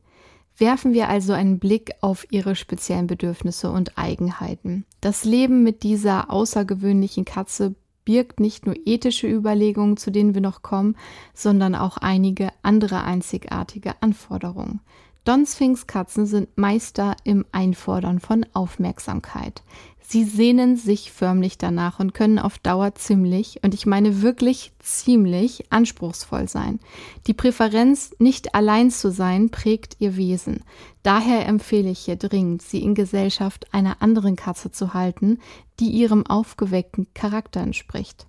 Werfen 0.57 0.91
wir 0.91 1.07
also 1.07 1.31
einen 1.31 1.57
Blick 1.57 1.91
auf 2.01 2.27
ihre 2.31 2.57
speziellen 2.57 3.07
Bedürfnisse 3.07 3.71
und 3.71 3.97
Eigenheiten. 3.97 4.83
Das 4.99 5.23
Leben 5.23 5.63
mit 5.63 5.83
dieser 5.83 6.31
außergewöhnlichen 6.31 7.23
Katze 7.23 7.75
birgt 8.03 8.41
nicht 8.41 8.65
nur 8.65 8.75
ethische 8.85 9.29
Überlegungen, 9.29 9.95
zu 9.95 10.11
denen 10.11 10.33
wir 10.33 10.41
noch 10.41 10.61
kommen, 10.61 10.97
sondern 11.33 11.75
auch 11.75 11.95
einige 11.95 12.49
andere 12.61 13.05
einzigartige 13.05 13.93
Anforderungen. 14.01 14.81
Don 15.25 15.47
Sphinx 15.47 15.87
Katzen 15.87 16.27
sind 16.27 16.55
Meister 16.55 17.15
im 17.23 17.45
Einfordern 17.51 18.19
von 18.19 18.45
Aufmerksamkeit. 18.53 19.63
Sie 19.99 20.23
sehnen 20.23 20.77
sich 20.77 21.11
förmlich 21.11 21.57
danach 21.57 21.99
und 21.99 22.13
können 22.13 22.37
auf 22.37 22.59
Dauer 22.59 22.93
ziemlich, 22.93 23.59
und 23.63 23.73
ich 23.73 23.87
meine 23.87 24.21
wirklich 24.21 24.71
ziemlich, 24.77 25.71
anspruchsvoll 25.71 26.47
sein. 26.47 26.79
Die 27.25 27.33
Präferenz, 27.33 28.13
nicht 28.19 28.53
allein 28.53 28.91
zu 28.91 29.09
sein, 29.11 29.49
prägt 29.49 29.95
ihr 29.97 30.15
Wesen. 30.15 30.63
Daher 31.01 31.47
empfehle 31.47 31.89
ich 31.89 32.01
hier 32.01 32.17
dringend, 32.17 32.61
sie 32.61 32.83
in 32.83 32.93
Gesellschaft 32.93 33.73
einer 33.73 34.03
anderen 34.03 34.35
Katze 34.35 34.69
zu 34.69 34.93
halten, 34.93 35.39
die 35.79 35.89
ihrem 35.89 36.23
aufgeweckten 36.27 37.07
Charakter 37.15 37.61
entspricht. 37.61 38.27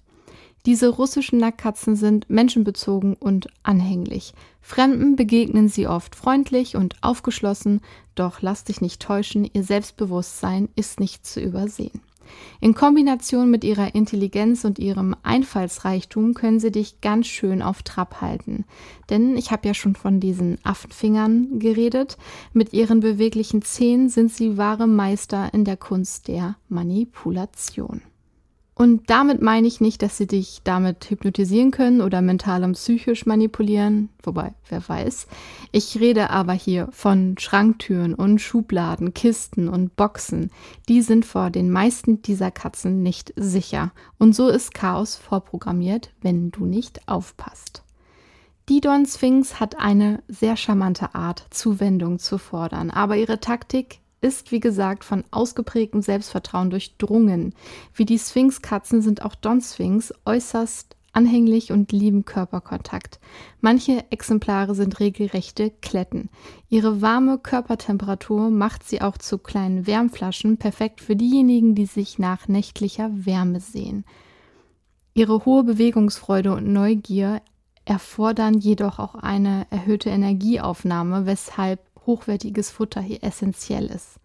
Diese 0.66 0.88
russischen 0.88 1.38
Nackkatzen 1.38 1.94
sind 1.94 2.28
menschenbezogen 2.28 3.14
und 3.14 3.46
anhänglich. 3.62 4.34
Fremden 4.60 5.14
begegnen 5.14 5.68
sie 5.68 5.86
oft 5.86 6.16
freundlich 6.16 6.74
und 6.74 6.96
aufgeschlossen, 7.02 7.80
doch 8.16 8.42
lass 8.42 8.64
dich 8.64 8.80
nicht 8.80 9.00
täuschen, 9.00 9.48
ihr 9.52 9.62
Selbstbewusstsein 9.62 10.68
ist 10.74 10.98
nicht 10.98 11.24
zu 11.24 11.40
übersehen. 11.40 12.00
In 12.60 12.74
Kombination 12.74 13.48
mit 13.48 13.62
ihrer 13.62 13.94
Intelligenz 13.94 14.64
und 14.64 14.80
ihrem 14.80 15.14
Einfallsreichtum 15.22 16.34
können 16.34 16.58
sie 16.58 16.72
dich 16.72 17.00
ganz 17.00 17.28
schön 17.28 17.62
auf 17.62 17.84
Trab 17.84 18.20
halten. 18.20 18.64
Denn 19.08 19.36
ich 19.36 19.52
habe 19.52 19.68
ja 19.68 19.74
schon 19.74 19.94
von 19.94 20.18
diesen 20.18 20.58
Affenfingern 20.64 21.60
geredet. 21.60 22.18
Mit 22.52 22.72
ihren 22.72 22.98
beweglichen 22.98 23.62
Zähnen 23.62 24.08
sind 24.08 24.32
sie 24.32 24.56
wahre 24.56 24.88
Meister 24.88 25.54
in 25.54 25.64
der 25.64 25.76
Kunst 25.76 26.26
der 26.26 26.56
Manipulation. 26.68 28.02
Und 28.78 29.08
damit 29.08 29.40
meine 29.40 29.66
ich 29.66 29.80
nicht, 29.80 30.02
dass 30.02 30.18
sie 30.18 30.26
dich 30.26 30.60
damit 30.62 31.08
hypnotisieren 31.08 31.70
können 31.70 32.02
oder 32.02 32.20
mental 32.20 32.62
und 32.62 32.72
psychisch 32.72 33.24
manipulieren, 33.24 34.10
wobei, 34.22 34.52
wer 34.68 34.86
weiß. 34.86 35.28
Ich 35.72 35.98
rede 35.98 36.28
aber 36.28 36.52
hier 36.52 36.88
von 36.92 37.36
Schranktüren 37.38 38.12
und 38.12 38.38
Schubladen, 38.38 39.14
Kisten 39.14 39.70
und 39.70 39.96
Boxen. 39.96 40.50
Die 40.90 41.00
sind 41.00 41.24
vor 41.24 41.48
den 41.48 41.70
meisten 41.70 42.20
dieser 42.20 42.50
Katzen 42.50 43.02
nicht 43.02 43.32
sicher. 43.34 43.92
Und 44.18 44.36
so 44.36 44.48
ist 44.48 44.74
Chaos 44.74 45.16
vorprogrammiert, 45.16 46.10
wenn 46.20 46.50
du 46.50 46.66
nicht 46.66 47.08
aufpasst. 47.08 47.82
Die 48.68 48.82
Don 48.82 49.06
Sphinx 49.06 49.58
hat 49.58 49.78
eine 49.78 50.22
sehr 50.28 50.58
charmante 50.58 51.14
Art, 51.14 51.46
Zuwendung 51.48 52.18
zu 52.18 52.36
fordern, 52.36 52.90
aber 52.90 53.16
ihre 53.16 53.40
Taktik 53.40 54.00
ist, 54.26 54.52
wie 54.52 54.60
gesagt, 54.60 55.04
von 55.04 55.24
ausgeprägtem 55.30 56.02
Selbstvertrauen 56.02 56.70
durchdrungen. 56.70 57.54
Wie 57.94 58.04
die 58.04 58.18
Sphinx-Katzen 58.18 59.00
sind 59.00 59.22
auch 59.22 59.34
Don-Sphinx 59.34 60.12
äußerst 60.24 60.96
anhänglich 61.12 61.72
und 61.72 61.92
lieben 61.92 62.26
Körperkontakt. 62.26 63.18
Manche 63.60 64.04
Exemplare 64.10 64.74
sind 64.74 65.00
regelrechte 65.00 65.70
Kletten. 65.70 66.28
Ihre 66.68 67.00
warme 67.00 67.38
Körpertemperatur 67.38 68.50
macht 68.50 68.84
sie 68.84 69.00
auch 69.00 69.16
zu 69.16 69.38
kleinen 69.38 69.86
Wärmflaschen, 69.86 70.58
perfekt 70.58 71.00
für 71.00 71.16
diejenigen, 71.16 71.74
die 71.74 71.86
sich 71.86 72.18
nach 72.18 72.48
nächtlicher 72.48 73.10
Wärme 73.12 73.60
sehen. 73.60 74.04
Ihre 75.14 75.46
hohe 75.46 75.64
Bewegungsfreude 75.64 76.52
und 76.52 76.70
Neugier 76.70 77.40
erfordern 77.86 78.58
jedoch 78.58 78.98
auch 78.98 79.14
eine 79.14 79.66
erhöhte 79.70 80.10
Energieaufnahme, 80.10 81.24
weshalb 81.24 81.80
hochwertiges 82.06 82.70
Futter 82.70 83.00
hier 83.00 83.22
essentiell 83.22 83.86
ist. 83.86 84.20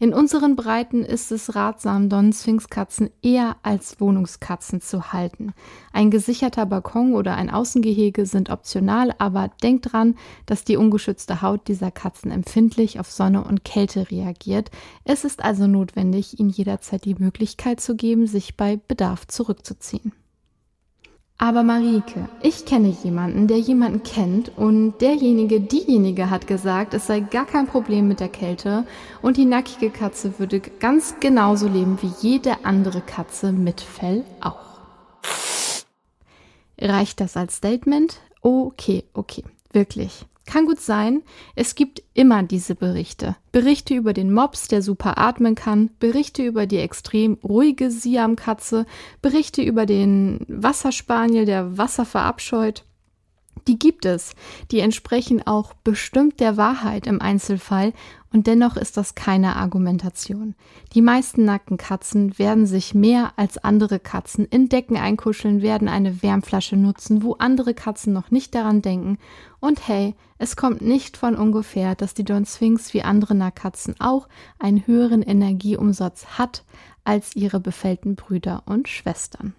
In 0.00 0.14
unseren 0.14 0.54
Breiten 0.54 1.04
ist 1.04 1.32
es 1.32 1.56
ratsam, 1.56 2.08
Don-Sphinx-Katzen 2.08 3.10
eher 3.20 3.56
als 3.64 4.00
Wohnungskatzen 4.00 4.80
zu 4.80 5.12
halten. 5.12 5.54
Ein 5.92 6.12
gesicherter 6.12 6.66
Balkon 6.66 7.16
oder 7.16 7.34
ein 7.34 7.50
Außengehege 7.50 8.24
sind 8.24 8.48
optional, 8.48 9.12
aber 9.18 9.50
denkt 9.60 9.92
dran, 9.92 10.14
dass 10.46 10.62
die 10.62 10.76
ungeschützte 10.76 11.42
Haut 11.42 11.66
dieser 11.66 11.90
Katzen 11.90 12.30
empfindlich 12.30 13.00
auf 13.00 13.10
Sonne 13.10 13.42
und 13.42 13.64
Kälte 13.64 14.08
reagiert. 14.08 14.70
Es 15.02 15.24
ist 15.24 15.42
also 15.42 15.66
notwendig, 15.66 16.38
ihnen 16.38 16.50
jederzeit 16.50 17.04
die 17.04 17.16
Möglichkeit 17.16 17.80
zu 17.80 17.96
geben, 17.96 18.28
sich 18.28 18.56
bei 18.56 18.76
Bedarf 18.76 19.26
zurückzuziehen. 19.26 20.12
Aber 21.40 21.62
Marike, 21.62 22.28
ich 22.42 22.64
kenne 22.64 22.88
jemanden, 22.88 23.46
der 23.46 23.60
jemanden 23.60 24.02
kennt 24.02 24.50
und 24.58 24.98
derjenige, 25.00 25.60
diejenige 25.60 26.30
hat 26.30 26.48
gesagt, 26.48 26.94
es 26.94 27.06
sei 27.06 27.20
gar 27.20 27.46
kein 27.46 27.68
Problem 27.68 28.08
mit 28.08 28.18
der 28.18 28.28
Kälte 28.28 28.84
und 29.22 29.36
die 29.36 29.44
nackige 29.44 29.90
Katze 29.90 30.40
würde 30.40 30.58
ganz 30.58 31.14
genauso 31.20 31.68
leben 31.68 31.96
wie 32.02 32.10
jede 32.20 32.64
andere 32.64 33.00
Katze 33.00 33.52
mit 33.52 33.80
Fell 33.80 34.24
auch. 34.40 34.80
Reicht 36.80 37.20
das 37.20 37.36
als 37.36 37.54
Statement? 37.54 38.20
Okay, 38.42 39.04
okay, 39.14 39.44
wirklich. 39.72 40.26
Kann 40.48 40.64
gut 40.64 40.80
sein, 40.80 41.20
es 41.56 41.74
gibt 41.74 42.02
immer 42.14 42.42
diese 42.42 42.74
Berichte. 42.74 43.36
Berichte 43.52 43.94
über 43.94 44.14
den 44.14 44.32
Mops, 44.32 44.66
der 44.66 44.80
super 44.80 45.18
atmen 45.18 45.54
kann, 45.54 45.90
Berichte 46.00 46.42
über 46.42 46.64
die 46.64 46.78
extrem 46.78 47.34
ruhige 47.44 47.90
Siamkatze, 47.90 48.86
Berichte 49.20 49.60
über 49.60 49.84
den 49.84 50.46
Wasserspaniel, 50.48 51.44
der 51.44 51.76
Wasser 51.76 52.06
verabscheut. 52.06 52.86
Die 53.68 53.78
gibt 53.78 54.06
es. 54.06 54.34
Die 54.70 54.80
entsprechen 54.80 55.46
auch 55.46 55.74
bestimmt 55.74 56.40
der 56.40 56.56
Wahrheit 56.56 57.06
im 57.06 57.20
Einzelfall 57.20 57.92
und 58.32 58.46
dennoch 58.46 58.78
ist 58.78 58.96
das 58.96 59.14
keine 59.14 59.56
Argumentation. 59.56 60.54
Die 60.94 61.02
meisten 61.02 61.44
nackten 61.44 61.76
Katzen 61.76 62.38
werden 62.38 62.64
sich 62.64 62.94
mehr 62.94 63.32
als 63.36 63.58
andere 63.58 63.98
Katzen 63.98 64.46
in 64.46 64.70
Decken 64.70 64.96
einkuscheln, 64.96 65.60
werden 65.60 65.88
eine 65.88 66.22
Wärmflasche 66.22 66.76
nutzen, 66.76 67.22
wo 67.22 67.34
andere 67.34 67.74
Katzen 67.74 68.14
noch 68.14 68.30
nicht 68.30 68.54
daran 68.54 68.80
denken. 68.80 69.18
Und 69.60 69.86
hey, 69.86 70.14
es 70.38 70.56
kommt 70.56 70.80
nicht 70.80 71.18
von 71.18 71.36
ungefähr, 71.36 71.94
dass 71.94 72.14
die 72.14 72.24
Don 72.24 72.46
Sphinx 72.46 72.94
wie 72.94 73.02
andere 73.02 73.34
Nacktkatzen 73.34 73.96
auch 73.98 74.28
einen 74.58 74.86
höheren 74.86 75.20
Energieumsatz 75.20 76.38
hat 76.38 76.64
als 77.04 77.36
ihre 77.36 77.60
befällten 77.60 78.16
Brüder 78.16 78.62
und 78.64 78.88
Schwestern. 78.88 79.54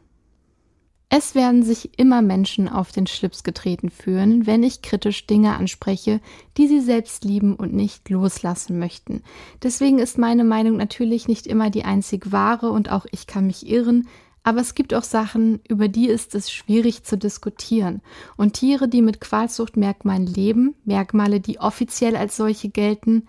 Es 1.12 1.34
werden 1.34 1.64
sich 1.64 1.98
immer 1.98 2.22
Menschen 2.22 2.70
auf 2.70 2.92
den 2.92 3.08
Schlips 3.08 3.44
getreten 3.44 3.90
fühlen, 3.90 4.46
wenn 4.46 4.62
ich 4.62 4.84
kritisch 4.84 5.26
Dinge 5.26 5.56
anspreche, 5.56 6.22
die 6.56 6.68
sie 6.68 6.82
selbst 6.82 7.24
lieben 7.24 7.56
und 7.56 7.74
nicht 7.74 8.10
loslassen 8.10 8.78
möchten. 8.78 9.24
Deswegen 9.64 9.98
ist 9.98 10.20
meine 10.20 10.44
Meinung 10.44 10.78
natürlich 10.78 11.28
nicht 11.28 11.48
immer 11.48 11.72
die 11.72 11.84
einzig 11.84 12.32
wahre 12.32 12.70
und 12.70 12.92
auch 12.92 13.08
ich 13.12 13.26
kann 13.26 13.48
mich 13.48 13.68
irren, 13.68 14.08
aber 14.44 14.62
es 14.62 14.76
gibt 14.76 14.94
auch 14.94 15.04
Sachen, 15.04 15.62
über 15.68 15.88
die 15.88 16.08
ist 16.08 16.36
es 16.36 16.52
schwierig 16.52 17.04
zu 17.04 17.18
diskutieren. 17.18 18.02
Und 18.38 18.54
Tiere, 18.54 18.88
die 18.88 19.02
mit 19.02 19.20
Qualzuchtmerkmalen 19.20 20.28
leben, 20.28 20.76
Merkmale, 20.86 21.40
die 21.40 21.60
offiziell 21.60 22.16
als 22.16 22.38
solche 22.38 22.70
gelten, 22.70 23.28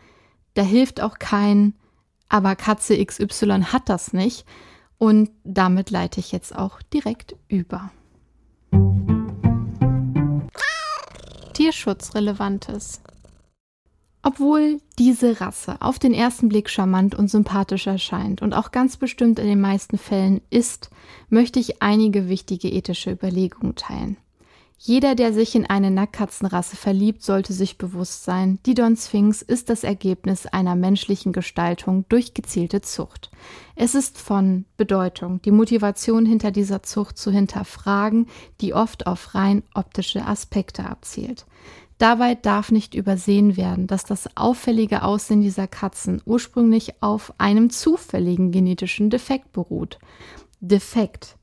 da 0.53 0.63
hilft 0.63 1.01
auch 1.01 1.19
kein, 1.19 1.75
aber 2.29 2.57
Katze 2.57 3.03
XY 3.05 3.63
hat 3.65 3.89
das 3.89 4.13
nicht, 4.13 4.45
und 5.01 5.31
damit 5.45 5.91
leite 5.91 6.21
ich 6.21 6.31
jetzt 6.31 6.55
auch 6.55 6.83
direkt 6.83 7.35
über. 7.49 7.91
Tierschutzrelevantes. 11.55 13.01
Obwohl 14.23 14.79
diese 14.99 15.41
Rasse 15.41 15.81
auf 15.81 15.99
den 15.99 16.13
ersten 16.13 16.51
Blick 16.51 16.69
charmant 16.69 17.15
und 17.15 17.29
sympathisch 17.29 17.87
erscheint 17.87 18.43
und 18.43 18.53
auch 18.53 18.73
ganz 18.73 18.99
bestimmt 18.99 19.39
in 19.39 19.47
den 19.47 19.61
meisten 19.61 19.97
Fällen 19.97 20.43
ist, 20.51 20.91
möchte 21.31 21.59
ich 21.59 21.81
einige 21.81 22.29
wichtige 22.29 22.69
ethische 22.69 23.11
Überlegungen 23.11 23.77
teilen. 23.77 24.19
Jeder, 24.83 25.15
der 25.15 25.35
sich 25.35 25.55
in 25.55 25.67
eine 25.67 25.91
Nacktkatzenrasse 25.91 26.75
verliebt, 26.75 27.23
sollte 27.23 27.53
sich 27.53 27.77
bewusst 27.77 28.25
sein, 28.25 28.59
die 28.65 28.73
Don 28.73 28.97
Sphinx 28.97 29.43
ist 29.43 29.69
das 29.69 29.85
Ergebnis 29.85 30.47
einer 30.47 30.75
menschlichen 30.75 31.35
Gestaltung 31.35 32.07
durch 32.09 32.33
gezielte 32.33 32.81
Zucht. 32.81 33.31
Es 33.77 33.95
ist 33.95 34.17
von 34.17 34.65
Bedeutung, 34.79 35.43
die 35.43 35.51
Motivation 35.51 36.25
hinter 36.25 36.51
dieser 36.51 36.83
Zucht 36.83 37.19
zu 37.19 37.31
hinterfragen, 37.31 38.27
die 38.63 38.73
oft 38.73 39.07
auf 39.07 39.35
rein 39.35 39.65
optische 39.75 40.25
Aspekte 40.25 40.87
abzielt. 40.87 41.45
Dabei 41.99 42.35
darf 42.35 42.73
nicht 42.73 42.95
übersehen 42.95 43.59
werden, 43.59 43.87
dass 43.87 44.05
das 44.05 44.35
auffällige 44.35 45.03
Aussehen 45.03 45.43
dieser 45.43 45.67
Katzen 45.67 46.23
ursprünglich 46.25 47.03
auf 47.03 47.35
einem 47.37 47.69
zufälligen 47.69 48.51
genetischen 48.51 49.11
Defekt 49.11 49.53
beruht. 49.53 49.99
Defekt 50.63 51.37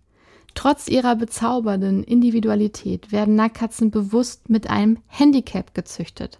Trotz 0.57 0.87
ihrer 0.87 1.15
bezaubernden 1.15 2.03
Individualität 2.03 3.11
werden 3.11 3.35
Nackkatzen 3.35 3.91
bewusst 3.91 4.49
mit 4.49 4.71
einem 4.71 4.97
Handicap 5.05 5.75
gezüchtet. 5.75 6.39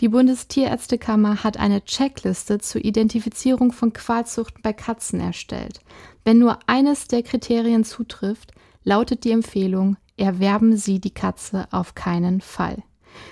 Die 0.00 0.08
Bundestierärztekammer 0.08 1.42
hat 1.42 1.56
eine 1.56 1.84
Checkliste 1.84 2.58
zur 2.58 2.84
Identifizierung 2.84 3.72
von 3.72 3.92
Qualzuchten 3.92 4.62
bei 4.62 4.72
Katzen 4.72 5.18
erstellt. 5.18 5.80
Wenn 6.22 6.38
nur 6.38 6.60
eines 6.68 7.08
der 7.08 7.24
Kriterien 7.24 7.82
zutrifft, 7.82 8.52
lautet 8.84 9.24
die 9.24 9.32
Empfehlung, 9.32 9.96
erwerben 10.16 10.76
Sie 10.76 11.00
die 11.00 11.10
Katze 11.10 11.66
auf 11.72 11.96
keinen 11.96 12.40
Fall. 12.42 12.84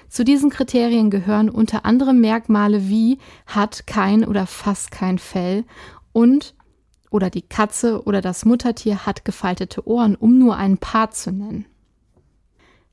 Zu 0.09 0.25
diesen 0.25 0.51
Kriterien 0.51 1.11
gehören 1.11 1.49
unter 1.49 1.85
anderem 1.85 2.21
Merkmale 2.21 2.89
wie 2.89 3.19
hat 3.47 3.87
kein 3.87 4.25
oder 4.25 4.49
fast 4.49 4.91
kein 4.91 5.19
Fell 5.19 5.65
und 6.13 6.57
oder 7.15 7.31
die 7.31 7.43
Katze 7.43 8.03
oder 8.07 8.21
das 8.21 8.45
Muttertier 8.45 9.07
hat 9.07 9.25
gefaltete 9.25 9.87
Ohren, 9.87 10.17
um 10.17 10.37
nur 10.37 10.57
ein 10.57 10.79
paar 10.79 11.13
zu 11.13 11.31
nennen. 11.31 11.65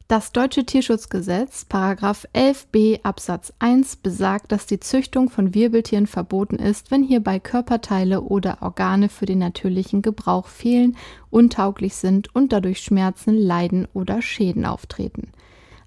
Das 0.07 0.31
Deutsche 0.31 0.63
Tierschutzgesetz, 0.63 1.65
Paragraph 1.65 2.27
11b 2.35 3.01
Absatz 3.01 3.51
1 3.57 3.95
besagt, 3.95 4.51
dass 4.51 4.67
die 4.67 4.79
Züchtung 4.79 5.31
von 5.31 5.55
Wirbeltieren 5.55 6.05
verboten 6.05 6.57
ist, 6.57 6.91
wenn 6.91 7.01
hierbei 7.01 7.39
Körperteile 7.39 8.21
oder 8.21 8.61
Organe 8.61 9.09
für 9.09 9.25
den 9.25 9.39
natürlichen 9.39 10.03
Gebrauch 10.03 10.45
fehlen, 10.45 10.97
untauglich 11.31 11.95
sind 11.95 12.35
und 12.35 12.53
dadurch 12.53 12.81
Schmerzen, 12.81 13.35
Leiden 13.35 13.87
oder 13.93 14.21
Schäden 14.21 14.65
auftreten. 14.65 15.31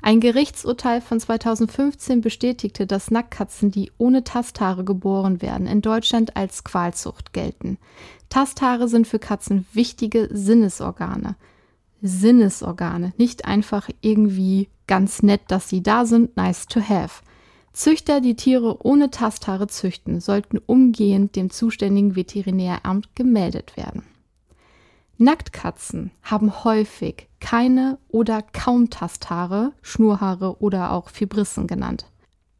Ein 0.07 0.21
Gerichtsurteil 0.21 1.01
von 1.01 1.19
2015 1.19 2.21
bestätigte, 2.21 2.87
dass 2.87 3.11
Nackkatzen, 3.11 3.71
die 3.71 3.91
ohne 3.97 4.23
Tasthaare 4.23 4.85
geboren 4.85 5.41
werden, 5.41 5.67
in 5.67 5.81
Deutschland 5.81 6.37
als 6.37 6.63
Qualzucht 6.63 7.33
gelten. 7.33 7.79
Tasthaare 8.29 8.87
sind 8.87 9.07
für 9.07 9.19
Katzen 9.19 9.67
wichtige 9.73 10.29
Sinnesorgane. 10.31 11.37
Sinnesorgane, 12.03 13.15
nicht 13.17 13.47
einfach 13.47 13.89
irgendwie 14.03 14.69
ganz 14.87 15.23
nett, 15.23 15.41
dass 15.49 15.71
sie 15.71 15.83
da 15.83 16.05
sind, 16.05 16.37
nice 16.37 16.67
to 16.67 16.83
have. 16.83 17.23
Züchter, 17.73 18.21
die 18.21 18.37
Tiere 18.37 18.85
ohne 18.85 19.11
Tasthaare 19.11 19.69
züchten, 19.69 20.21
sollten 20.21 20.59
umgehend 20.59 21.35
dem 21.35 21.49
zuständigen 21.49 22.15
Veterinäramt 22.15 23.17
gemeldet 23.17 23.79
werden. 23.79 24.03
Nacktkatzen 25.19 26.11
haben 26.23 26.65
häufig 26.65 27.29
keine 27.41 27.99
oder 28.09 28.43
kaum 28.43 28.91
Tasthaare, 28.91 29.73
Schnurhaare 29.83 30.61
oder 30.61 30.93
auch 30.93 31.09
Fibrissen 31.09 31.67
genannt. 31.67 32.07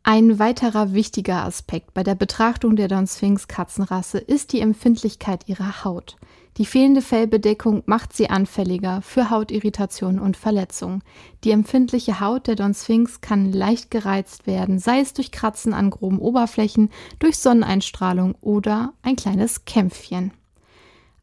Ein 0.07 0.39
weiterer 0.39 0.93
wichtiger 0.93 1.45
Aspekt 1.47 1.95
bei 1.95 2.03
der 2.03 2.15
Betrachtung 2.15 2.77
der 2.77 2.89
Don 2.89 3.07
Sphinx 3.07 3.49
Katzenrasse 3.49 4.19
ist 4.19 4.53
die 4.53 4.61
Empfindlichkeit 4.61 5.49
ihrer 5.49 5.83
Haut. 5.83 6.17
Die 6.59 6.67
fehlende 6.67 7.03
Fellbedeckung 7.03 7.83
macht 7.87 8.13
sie 8.13 8.31
anfälliger 8.31 9.03
für 9.03 9.31
Hautirritationen 9.31 10.21
und 10.21 10.37
Verletzungen. 10.37 11.03
Die 11.43 11.51
empfindliche 11.51 12.21
Haut 12.21 12.47
der 12.47 12.55
Don 12.55 12.75
Sphinx 12.75 13.23
kann 13.23 13.51
leicht 13.51 13.91
gereizt 13.91 14.47
werden, 14.47 14.79
sei 14.79 15.01
es 15.01 15.15
durch 15.15 15.33
Kratzen 15.33 15.73
an 15.73 15.91
groben 15.91 16.19
Oberflächen, 16.19 16.91
durch 17.19 17.39
Sonneneinstrahlung 17.39 18.37
oder 18.41 18.93
ein 19.03 19.17
kleines 19.17 19.65
Kämpfchen. 19.65 20.33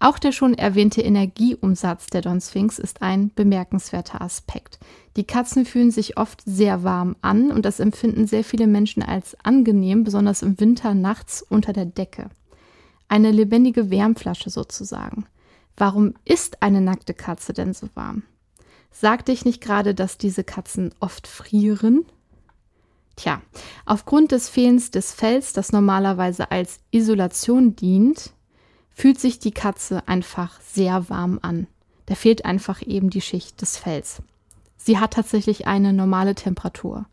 Auch 0.02 0.18
der 0.18 0.32
schon 0.32 0.56
erwähnte 0.56 1.02
Energieumsatz 1.02 2.08
der 2.08 2.22
Don 2.22 2.42
Sphinx 2.42 2.80
ist 2.80 3.04
ein 3.04 3.32
bemerkenswerter 3.36 4.20
Aspekt. 4.20 4.80
Die 5.16 5.26
Katzen 5.26 5.64
fühlen 5.64 5.92
sich 5.92 6.18
oft 6.18 6.42
sehr 6.44 6.84
warm 6.84 7.16
an 7.22 7.52
und 7.52 7.66
das 7.66 7.80
empfinden 7.80 8.26
sehr 8.26 8.44
viele 8.44 8.66
Menschen 8.66 9.04
als 9.04 9.38
angenehm, 9.44 10.04
besonders 10.04 10.42
im 10.42 10.60
Winter 10.60 10.96
nachts 10.96 11.44
unter 11.48 11.72
der 11.72 11.86
Decke. 11.86 12.32
Eine 13.10 13.30
lebendige 13.30 13.92
Wärmflasche 13.92 14.50
sozusagen. 14.50 15.28
Warum 15.78 16.16
ist 16.26 16.64
eine 16.64 16.82
nackte 16.82 17.14
Katze 17.14 17.54
denn 17.54 17.76
so 17.76 17.88
warm? 17.94 18.24
Sagte 18.90 19.32
ich 19.32 19.46
nicht 19.46 19.62
gerade, 19.62 19.94
dass 19.94 20.18
diese 20.18 20.44
Katzen 20.44 20.96
oft 21.00 21.28
frieren? 21.28 22.06
Tja, 23.18 23.40
aufgrund 23.86 24.32
des 24.32 24.50
Fehlens 24.50 24.90
des 24.90 25.14
Fells, 25.14 25.54
das 25.54 25.72
normalerweise 25.72 26.50
als 26.50 26.80
Isolation 26.90 27.76
dient, 27.76 28.34
fühlt 29.02 29.20
sich 29.20 29.40
die 29.40 29.50
Katze 29.50 30.08
einfach 30.08 30.62
sehr 30.62 31.10
warm 31.10 31.40
an. 31.42 31.66
Da 32.06 32.14
fehlt 32.14 32.46
einfach 32.46 32.84
eben 32.86 33.10
die 33.10 33.22
Schicht 33.22 33.60
des 33.60 33.76
Fells. 33.76 34.22
Sie 34.78 35.00
hat 35.00 35.14
tatsächlich 35.14 35.66
eine 35.66 35.92
normale 35.92 36.36
Temperatur. 36.36 37.08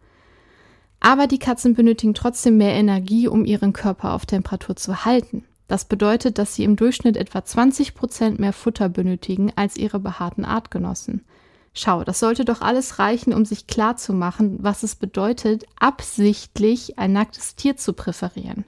Aber 1.00 1.26
die 1.26 1.38
Katzen 1.38 1.72
benötigen 1.72 2.12
trotzdem 2.12 2.58
mehr 2.58 2.74
Energie, 2.74 3.26
um 3.26 3.46
ihren 3.46 3.72
Körper 3.72 4.12
auf 4.12 4.26
Temperatur 4.26 4.76
zu 4.76 5.06
halten. 5.06 5.44
Das 5.66 5.86
bedeutet, 5.86 6.36
dass 6.36 6.54
sie 6.54 6.64
im 6.64 6.76
Durchschnitt 6.76 7.16
etwa 7.16 7.42
20 7.42 7.94
Prozent 7.94 8.38
mehr 8.38 8.52
Futter 8.52 8.90
benötigen 8.90 9.50
als 9.56 9.78
ihre 9.78 9.98
behaarten 9.98 10.44
Artgenossen. 10.44 11.24
Schau, 11.72 12.04
das 12.04 12.20
sollte 12.20 12.44
doch 12.44 12.60
alles 12.60 12.98
reichen, 12.98 13.32
um 13.32 13.46
sich 13.46 13.66
klarzumachen, 13.66 14.58
was 14.62 14.82
es 14.82 14.94
bedeutet, 14.94 15.64
absichtlich 15.80 16.98
ein 16.98 17.14
nacktes 17.14 17.56
Tier 17.56 17.78
zu 17.78 17.94
präferieren. 17.94 18.66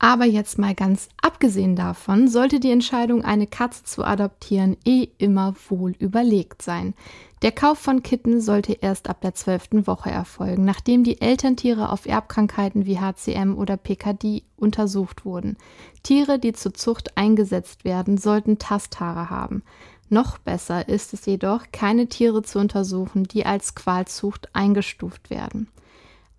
Aber 0.00 0.24
jetzt 0.24 0.58
mal 0.58 0.76
ganz 0.76 1.08
abgesehen 1.20 1.74
davon, 1.74 2.28
sollte 2.28 2.60
die 2.60 2.70
Entscheidung, 2.70 3.24
eine 3.24 3.48
Katze 3.48 3.82
zu 3.82 4.04
adoptieren, 4.04 4.76
eh 4.84 5.08
immer 5.18 5.54
wohl 5.68 5.92
überlegt 5.98 6.62
sein. 6.62 6.94
Der 7.42 7.50
Kauf 7.50 7.78
von 7.78 8.04
Kitten 8.04 8.40
sollte 8.40 8.74
erst 8.74 9.08
ab 9.08 9.20
der 9.22 9.34
zwölften 9.34 9.88
Woche 9.88 10.10
erfolgen, 10.10 10.64
nachdem 10.64 11.02
die 11.02 11.20
Elterntiere 11.20 11.90
auf 11.90 12.06
Erbkrankheiten 12.06 12.86
wie 12.86 13.00
HCM 13.00 13.56
oder 13.56 13.76
PKD 13.76 14.44
untersucht 14.56 15.24
wurden. 15.24 15.56
Tiere, 16.04 16.38
die 16.38 16.52
zur 16.52 16.74
Zucht 16.74 17.16
eingesetzt 17.16 17.84
werden, 17.84 18.18
sollten 18.18 18.58
Tasthaare 18.58 19.30
haben. 19.30 19.64
Noch 20.08 20.38
besser 20.38 20.88
ist 20.88 21.12
es 21.12 21.26
jedoch, 21.26 21.64
keine 21.72 22.08
Tiere 22.08 22.42
zu 22.42 22.60
untersuchen, 22.60 23.24
die 23.24 23.44
als 23.44 23.74
Qualzucht 23.74 24.48
eingestuft 24.54 25.28
werden. 25.28 25.68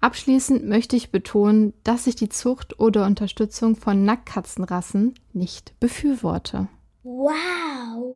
Abschließend 0.01 0.65
möchte 0.65 0.96
ich 0.96 1.12
betonen, 1.12 1.74
dass 1.84 2.08
ich 2.08 2.15
die 2.15 2.30
Zucht 2.30 2.80
oder 2.80 3.06
Unterstützung 3.06 3.76
von 3.76 4.06
Nacktkatzenrassen 4.06 5.15
nicht 5.34 5.78
befürworte. 5.80 6.69
Wow! 7.04 8.15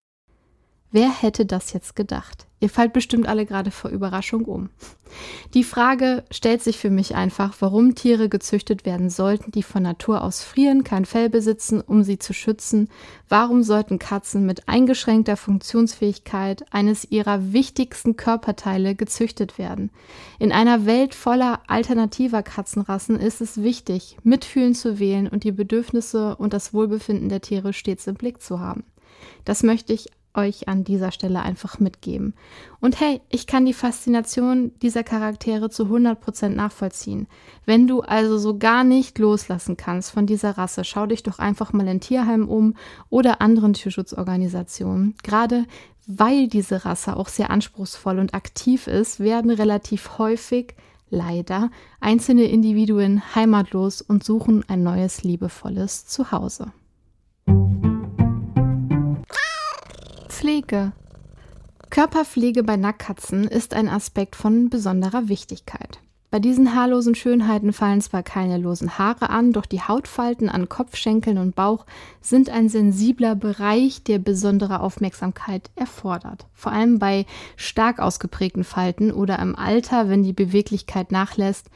Wer 0.92 1.10
hätte 1.10 1.46
das 1.46 1.74
jetzt 1.74 1.96
gedacht? 1.96 2.48
Ihr 2.64 2.70
fallt 2.70 2.94
bestimmt 2.94 3.28
alle 3.28 3.46
gerade 3.46 3.72
vor 3.72 3.92
Überraschung 3.92 4.46
um. 4.46 4.70
Die 5.54 5.66
Frage 5.66 6.24
stellt 6.32 6.64
sich 6.64 6.78
für 6.78 6.90
mich 6.90 7.14
einfach, 7.14 7.54
warum 7.60 7.94
Tiere 7.94 8.30
gezüchtet 8.30 8.86
werden 8.86 9.10
sollten, 9.10 9.52
die 9.52 9.64
von 9.64 9.84
Natur 9.84 10.24
aus 10.24 10.46
frieren, 10.46 10.86
kein 10.86 11.04
Fell 11.04 11.30
besitzen, 11.30 11.82
um 11.82 12.04
sie 12.04 12.20
zu 12.20 12.32
schützen. 12.32 12.88
Warum 13.28 13.64
sollten 13.64 14.00
Katzen 14.00 14.46
mit 14.46 14.70
eingeschränkter 14.70 15.36
Funktionsfähigkeit 15.36 16.64
eines 16.72 17.04
ihrer 17.12 17.52
wichtigsten 17.52 18.16
Körperteile 18.16 18.96
gezüchtet 18.96 19.58
werden? 19.58 19.90
In 20.40 20.54
einer 20.54 20.86
Welt 20.86 21.16
voller 21.16 21.60
alternativer 21.68 22.44
Katzenrassen 22.44 23.20
ist 23.20 23.42
es 23.42 23.62
wichtig, 23.62 24.16
mitfühlen 24.24 24.74
zu 24.74 25.00
wählen 25.00 25.28
und 25.28 25.44
die 25.44 25.52
Bedürfnisse 25.52 26.38
und 26.38 26.54
das 26.54 26.74
Wohlbefinden 26.74 27.28
der 27.28 27.42
Tiere 27.42 27.74
stets 27.74 28.08
im 28.08 28.16
Blick 28.16 28.42
zu 28.42 28.62
haben. 28.62 28.86
Das 29.44 29.64
möchte 29.64 29.92
ich 29.92 30.08
euch 30.36 30.68
an 30.68 30.84
dieser 30.84 31.12
Stelle 31.12 31.42
einfach 31.42 31.80
mitgeben. 31.80 32.34
Und 32.80 33.00
hey, 33.00 33.22
ich 33.30 33.48
kann 33.48 33.66
die 33.66 33.74
Faszination 33.74 34.72
dieser 34.82 35.04
Charaktere 35.04 35.70
zu 35.70 35.84
100% 35.86 36.50
nachvollziehen. 36.50 37.28
Wenn 37.66 37.88
du 37.88 38.02
also 38.02 38.38
so 38.38 38.58
gar 38.58 38.84
nicht 38.84 39.20
loslassen 39.20 39.78
kannst 39.78 40.12
von 40.12 40.26
dieser 40.26 40.58
Rasse, 40.58 40.84
schau 40.84 41.06
dich 41.06 41.24
doch 41.24 41.40
einfach 41.40 41.74
mal 41.74 41.88
in 41.88 42.00
Tierheimen 42.00 42.48
um 42.48 42.76
oder 43.10 43.42
anderen 43.42 43.74
Tierschutzorganisationen. 43.74 45.16
Gerade 45.24 45.66
weil 46.06 46.48
diese 46.48 46.86
Rasse 46.86 47.16
auch 47.16 47.30
sehr 47.30 47.50
anspruchsvoll 47.50 48.20
und 48.20 48.34
aktiv 48.34 48.88
ist, 48.88 49.20
werden 49.20 49.52
relativ 49.52 50.18
häufig 50.18 50.76
leider 51.10 51.70
einzelne 52.02 52.44
Individuen 52.44 53.36
heimatlos 53.36 54.02
und 54.02 54.24
suchen 54.24 54.66
ein 54.68 54.84
neues 54.84 55.24
liebevolles 55.24 56.06
Zuhause. 56.06 56.74
Pflege. 60.44 60.92
Körperpflege 61.90 62.64
bei 62.64 62.76
Nackkatzen 62.76 63.48
ist 63.48 63.74
ein 63.74 63.88
Aspekt 63.88 64.36
von 64.36 64.70
besonderer 64.70 65.30
Wichtigkeit. 65.30 66.02
Bei 66.32 66.40
diesen 66.40 66.76
haarlosen 66.76 67.16
Schönheiten 67.16 67.72
fallen 67.72 68.02
zwar 68.02 68.24
keine 68.24 68.58
losen 68.58 68.98
Haare 68.98 69.30
an, 69.30 69.54
doch 69.54 69.66
die 69.66 69.80
Hautfalten 69.80 70.50
an 70.50 70.68
Kopf, 70.68 70.98
Schenkeln 70.98 71.38
und 71.38 71.56
Bauch 71.56 71.86
sind 72.20 72.50
ein 72.50 72.68
sensibler 72.68 73.36
Bereich, 73.36 74.04
der 74.04 74.20
besondere 74.20 74.82
Aufmerksamkeit 74.82 75.72
erfordert. 75.78 76.46
Vor 76.54 76.74
allem 76.74 77.00
bei 77.00 77.26
stark 77.56 78.00
ausgeprägten 78.00 78.66
Falten 78.66 79.14
oder 79.14 79.40
im 79.40 79.56
Alter, 79.56 80.10
wenn 80.10 80.24
die 80.24 80.34
Beweglichkeit 80.34 81.14
nachlässt 81.14 81.70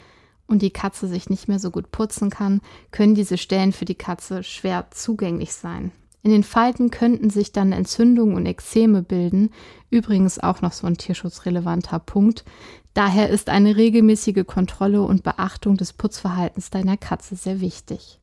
und 0.45 0.61
die 0.61 0.71
Katze 0.71 1.07
sich 1.07 1.29
nicht 1.29 1.47
mehr 1.47 1.59
so 1.59 1.71
gut 1.71 1.89
putzen 1.93 2.29
kann, 2.29 2.59
können 2.91 3.15
diese 3.15 3.37
Stellen 3.37 3.71
für 3.71 3.85
die 3.85 3.95
Katze 3.95 4.43
schwer 4.43 4.87
zugänglich 4.91 5.53
sein. 5.53 5.93
In 6.23 6.31
den 6.31 6.43
Falten 6.43 6.91
könnten 6.91 7.29
sich 7.29 7.51
dann 7.51 7.71
Entzündungen 7.71 8.35
und 8.35 8.45
Ekzeme 8.45 9.01
bilden, 9.01 9.51
übrigens 9.89 10.39
auch 10.39 10.61
noch 10.61 10.73
so 10.73 10.87
ein 10.87 10.97
tierschutzrelevanter 10.97 11.99
Punkt. 11.99 12.43
Daher 12.93 13.29
ist 13.29 13.49
eine 13.49 13.75
regelmäßige 13.75 14.45
Kontrolle 14.45 15.01
und 15.03 15.23
Beachtung 15.23 15.77
des 15.77 15.93
Putzverhaltens 15.93 16.69
deiner 16.69 16.97
Katze 16.97 17.35
sehr 17.35 17.61
wichtig. 17.61 18.19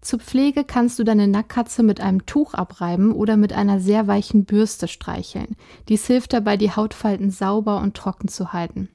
Zur 0.00 0.20
Pflege 0.20 0.64
kannst 0.64 0.98
du 0.98 1.04
deine 1.04 1.26
Nackkatze 1.26 1.82
mit 1.82 2.00
einem 2.00 2.24
Tuch 2.24 2.54
abreiben 2.54 3.12
oder 3.12 3.36
mit 3.36 3.52
einer 3.52 3.80
sehr 3.80 4.06
weichen 4.06 4.44
Bürste 4.44 4.86
streicheln. 4.86 5.56
Dies 5.88 6.06
hilft 6.06 6.32
dabei, 6.32 6.56
die 6.56 6.70
Hautfalten 6.70 7.30
sauber 7.30 7.80
und 7.80 7.96
trocken 7.96 8.28
zu 8.28 8.52
halten. 8.52 8.88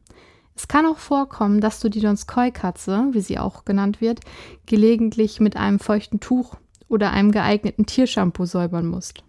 Es 0.55 0.67
kann 0.67 0.85
auch 0.85 0.99
vorkommen, 0.99 1.61
dass 1.61 1.79
du 1.79 1.89
die 1.89 1.99
Donskoi-Katze, 1.99 3.07
wie 3.11 3.21
sie 3.21 3.39
auch 3.39 3.65
genannt 3.65 4.01
wird, 4.01 4.19
gelegentlich 4.65 5.39
mit 5.39 5.57
einem 5.57 5.79
feuchten 5.79 6.19
Tuch 6.19 6.55
oder 6.93 7.11
einem 7.11 7.31
geeigneten 7.31 7.85
Tiershampoo 7.85 8.45
säubern 8.45 8.85
musst. 8.85 9.23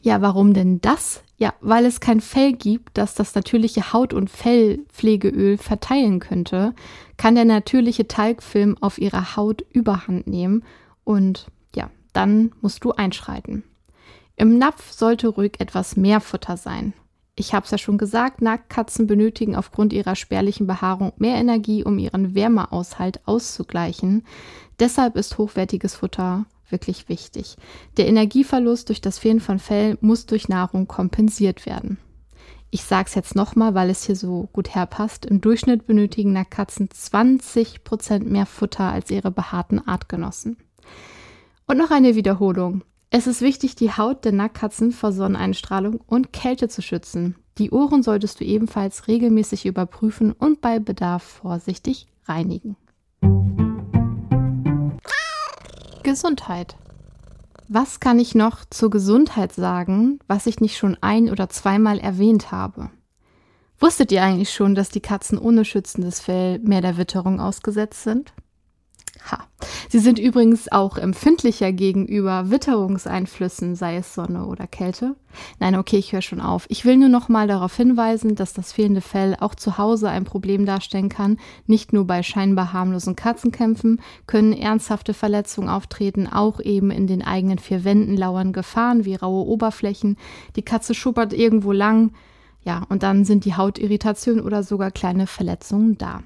Ja, 0.00 0.22
warum 0.22 0.54
denn 0.54 0.80
das? 0.80 1.22
Ja, 1.36 1.52
weil 1.60 1.84
es 1.84 1.98
kein 1.98 2.20
Fell 2.20 2.52
gibt, 2.52 2.96
das 2.96 3.14
das 3.14 3.34
natürliche 3.34 3.92
Haut- 3.92 4.14
und 4.14 4.30
Fellpflegeöl 4.30 5.58
verteilen 5.58 6.20
könnte, 6.20 6.74
kann 7.16 7.34
der 7.34 7.44
natürliche 7.44 8.06
Talgfilm 8.06 8.76
auf 8.80 8.98
ihrer 8.98 9.36
Haut 9.36 9.64
überhand 9.72 10.28
nehmen 10.28 10.62
und 11.02 11.48
ja, 11.74 11.90
dann 12.12 12.52
musst 12.60 12.84
du 12.84 12.92
einschreiten. 12.92 13.64
Im 14.36 14.58
Napf 14.58 14.92
sollte 14.92 15.28
ruhig 15.28 15.54
etwas 15.58 15.96
mehr 15.96 16.20
Futter 16.20 16.56
sein. 16.56 16.94
Ich 17.34 17.52
habe 17.52 17.64
es 17.64 17.70
ja 17.70 17.78
schon 17.78 17.98
gesagt, 17.98 18.40
Nacktkatzen 18.40 19.06
benötigen 19.06 19.56
aufgrund 19.56 19.92
ihrer 19.92 20.14
spärlichen 20.14 20.66
Behaarung 20.66 21.12
mehr 21.18 21.36
Energie, 21.36 21.84
um 21.84 21.98
ihren 21.98 22.34
Wärmeaushalt 22.34 23.26
auszugleichen. 23.26 24.24
Deshalb 24.78 25.16
ist 25.16 25.36
hochwertiges 25.36 25.96
Futter 25.96 26.46
wirklich 26.70 27.08
wichtig. 27.08 27.56
Der 27.96 28.08
Energieverlust 28.08 28.88
durch 28.88 29.00
das 29.00 29.18
Fehlen 29.18 29.40
von 29.40 29.58
Fell 29.58 29.98
muss 30.00 30.26
durch 30.26 30.48
Nahrung 30.48 30.86
kompensiert 30.86 31.66
werden. 31.66 31.98
Ich 32.70 32.82
sage 32.82 33.06
es 33.08 33.14
jetzt 33.14 33.34
nochmal, 33.34 33.74
weil 33.74 33.90
es 33.90 34.04
hier 34.04 34.16
so 34.16 34.48
gut 34.52 34.74
herpasst. 34.74 35.24
Im 35.24 35.40
Durchschnitt 35.40 35.86
benötigen 35.86 36.32
Nacktkatzen 36.32 36.88
20% 36.88 38.24
mehr 38.24 38.46
Futter 38.46 38.84
als 38.84 39.10
ihre 39.10 39.30
behaarten 39.30 39.86
Artgenossen. 39.86 40.56
Und 41.66 41.78
noch 41.78 41.90
eine 41.90 42.16
Wiederholung. 42.16 42.82
Es 43.10 43.26
ist 43.26 43.40
wichtig, 43.40 43.76
die 43.76 43.92
Haut 43.92 44.24
der 44.24 44.32
Nackkatzen 44.32 44.92
vor 44.92 45.12
Sonneneinstrahlung 45.12 46.00
und 46.06 46.32
Kälte 46.32 46.68
zu 46.68 46.82
schützen. 46.82 47.36
Die 47.58 47.70
Ohren 47.70 48.02
solltest 48.02 48.40
du 48.40 48.44
ebenfalls 48.44 49.08
regelmäßig 49.08 49.64
überprüfen 49.64 50.32
und 50.32 50.60
bei 50.60 50.78
Bedarf 50.78 51.22
vorsichtig 51.22 52.08
reinigen. 52.26 52.76
Gesundheit. 56.06 56.76
Was 57.66 57.98
kann 57.98 58.20
ich 58.20 58.36
noch 58.36 58.64
zur 58.70 58.90
Gesundheit 58.90 59.52
sagen, 59.52 60.20
was 60.28 60.46
ich 60.46 60.60
nicht 60.60 60.76
schon 60.78 60.96
ein 61.00 61.28
oder 61.28 61.48
zweimal 61.48 61.98
erwähnt 61.98 62.52
habe? 62.52 62.90
Wusstet 63.80 64.12
ihr 64.12 64.22
eigentlich 64.22 64.52
schon, 64.52 64.76
dass 64.76 64.88
die 64.88 65.00
Katzen 65.00 65.36
ohne 65.36 65.64
schützendes 65.64 66.20
Fell 66.20 66.60
mehr 66.60 66.80
der 66.80 66.96
Witterung 66.96 67.40
ausgesetzt 67.40 68.04
sind? 68.04 68.32
Ha. 69.30 69.44
Sie 69.88 69.98
sind 69.98 70.18
übrigens 70.18 70.70
auch 70.70 70.98
empfindlicher 70.98 71.72
gegenüber 71.72 72.50
Witterungseinflüssen, 72.50 73.74
sei 73.74 73.96
es 73.96 74.14
Sonne 74.14 74.46
oder 74.46 74.66
Kälte. 74.66 75.16
Nein, 75.58 75.76
okay, 75.76 75.96
ich 75.96 76.12
höre 76.12 76.22
schon 76.22 76.40
auf. 76.40 76.66
Ich 76.68 76.84
will 76.84 76.96
nur 76.96 77.08
noch 77.08 77.28
mal 77.28 77.48
darauf 77.48 77.76
hinweisen, 77.76 78.34
dass 78.34 78.52
das 78.52 78.72
fehlende 78.72 79.00
Fell 79.00 79.36
auch 79.38 79.54
zu 79.54 79.78
Hause 79.78 80.08
ein 80.08 80.24
Problem 80.24 80.66
darstellen 80.66 81.08
kann. 81.08 81.38
Nicht 81.66 81.92
nur 81.92 82.06
bei 82.06 82.22
scheinbar 82.22 82.72
harmlosen 82.72 83.16
Katzenkämpfen 83.16 84.00
können 84.26 84.52
ernsthafte 84.52 85.14
Verletzungen 85.14 85.68
auftreten, 85.68 86.26
auch 86.26 86.60
eben 86.60 86.90
in 86.90 87.06
den 87.06 87.22
eigenen 87.22 87.58
vier 87.58 87.84
Wänden 87.84 88.16
lauern 88.16 88.52
Gefahren 88.52 89.04
wie 89.04 89.14
raue 89.14 89.46
Oberflächen. 89.46 90.16
Die 90.56 90.62
Katze 90.62 90.94
schuppert 90.94 91.32
irgendwo 91.32 91.72
lang. 91.72 92.12
Ja, 92.64 92.82
und 92.88 93.02
dann 93.02 93.24
sind 93.24 93.44
die 93.44 93.54
Hautirritationen 93.54 94.44
oder 94.44 94.62
sogar 94.62 94.90
kleine 94.90 95.26
Verletzungen 95.28 95.98
da. 95.98 96.22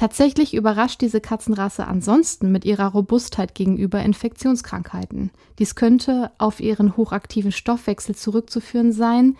Tatsächlich 0.00 0.54
überrascht 0.54 1.02
diese 1.02 1.20
Katzenrasse 1.20 1.86
ansonsten 1.86 2.50
mit 2.50 2.64
ihrer 2.64 2.86
Robustheit 2.86 3.54
gegenüber 3.54 4.00
Infektionskrankheiten. 4.00 5.30
Dies 5.58 5.74
könnte 5.74 6.30
auf 6.38 6.58
ihren 6.60 6.96
hochaktiven 6.96 7.52
Stoffwechsel 7.52 8.14
zurückzuführen 8.14 8.92
sein, 8.92 9.36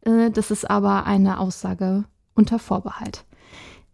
äh, 0.00 0.30
das 0.30 0.50
ist 0.50 0.70
aber 0.70 1.04
eine 1.04 1.38
Aussage 1.38 2.04
unter 2.34 2.58
Vorbehalt. 2.58 3.26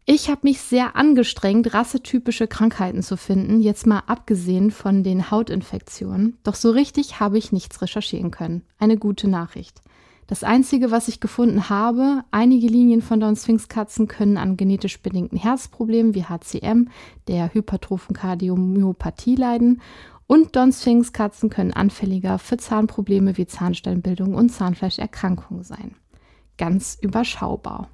Ich 0.05 0.31
habe 0.31 0.42
mich 0.44 0.61
sehr 0.61 0.94
angestrengt, 0.94 1.74
rassetypische 1.74 2.46
Krankheiten 2.46 3.03
zu 3.03 3.16
finden, 3.16 3.61
jetzt 3.61 3.85
mal 3.85 4.05
abgesehen 4.07 4.70
von 4.70 5.03
den 5.03 5.33
Hautinfektionen. 5.33 6.38
Doch 6.44 6.55
so 6.55 6.70
richtig 6.70 7.18
habe 7.18 7.38
ich 7.38 7.50
nichts 7.50 7.83
recherchieren 7.83 8.31
können. 8.31 8.62
Eine 8.79 8.98
gute 8.98 9.27
Nachricht. 9.27 9.83
Das 10.26 10.42
Einzige, 10.42 10.90
was 10.90 11.08
ich 11.08 11.20
gefunden 11.20 11.68
habe, 11.68 12.24
einige 12.30 12.66
Linien 12.66 13.02
von 13.02 13.20
Down 13.20 13.37
Sphinx 13.37 13.68
Katzen 13.68 14.08
können 14.08 14.38
an 14.38 14.56
genetisch 14.56 15.00
bedingten 15.00 15.38
Herzproblemen 15.38 16.14
wie 16.14 16.24
HCM, 16.24 16.88
der 17.28 17.52
hypertrophen 17.52 18.16
Kardiomyopathie 18.16 19.37
leiden 19.37 19.82
und 20.26 20.56
Don 20.56 20.72
Sphinx 20.72 21.12
Katzen 21.12 21.50
können 21.50 21.72
anfälliger 21.72 22.38
für 22.38 22.56
Zahnprobleme 22.56 23.37
wie 23.37 23.46
Zahnsteinbildung 23.46 24.34
und 24.34 24.48
Zahnfleischerkrankungen 24.50 25.64
sein. 25.64 25.96
Ganz 26.56 26.96
überschaubar. 27.00 27.90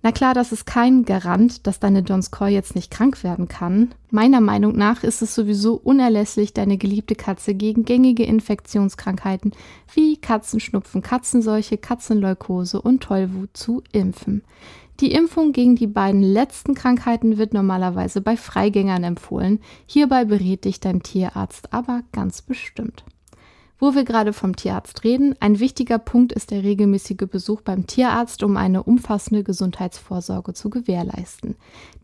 Na 0.00 0.12
klar, 0.12 0.32
das 0.32 0.52
ist 0.52 0.64
kein 0.64 1.04
Garant, 1.04 1.66
dass 1.66 1.80
deine 1.80 2.04
Donskoy 2.04 2.50
jetzt 2.50 2.76
nicht 2.76 2.90
krank 2.90 3.24
werden 3.24 3.48
kann. 3.48 3.94
Meiner 4.10 4.40
Meinung 4.40 4.76
nach 4.76 5.02
ist 5.02 5.22
es 5.22 5.34
sowieso 5.34 5.74
unerlässlich, 5.74 6.54
deine 6.54 6.78
geliebte 6.78 7.16
Katze 7.16 7.54
gegen 7.54 7.84
gängige 7.84 8.22
Infektionskrankheiten 8.22 9.52
wie 9.92 10.16
Katzenschnupfen, 10.16 11.02
Katzenseuche, 11.02 11.78
Katzenleukose 11.78 12.80
und 12.80 13.02
Tollwut 13.02 13.56
zu 13.56 13.82
impfen. 13.90 14.44
Die 15.00 15.12
Impfung 15.12 15.52
gegen 15.52 15.74
die 15.74 15.86
beiden 15.88 16.22
letzten 16.22 16.74
Krankheiten 16.74 17.36
wird 17.36 17.52
normalerweise 17.52 18.20
bei 18.20 18.36
Freigängern 18.36 19.02
empfohlen. 19.02 19.60
Hierbei 19.86 20.24
berät 20.24 20.64
dich 20.64 20.78
dein 20.78 21.02
Tierarzt 21.02 21.72
aber 21.72 22.02
ganz 22.12 22.42
bestimmt. 22.42 23.04
Wo 23.80 23.94
wir 23.94 24.04
gerade 24.04 24.32
vom 24.32 24.56
Tierarzt 24.56 25.04
reden, 25.04 25.36
ein 25.38 25.60
wichtiger 25.60 26.00
Punkt 26.00 26.32
ist 26.32 26.50
der 26.50 26.64
regelmäßige 26.64 27.28
Besuch 27.30 27.60
beim 27.60 27.86
Tierarzt, 27.86 28.42
um 28.42 28.56
eine 28.56 28.82
umfassende 28.82 29.44
Gesundheitsvorsorge 29.44 30.52
zu 30.52 30.68
gewährleisten. 30.68 31.54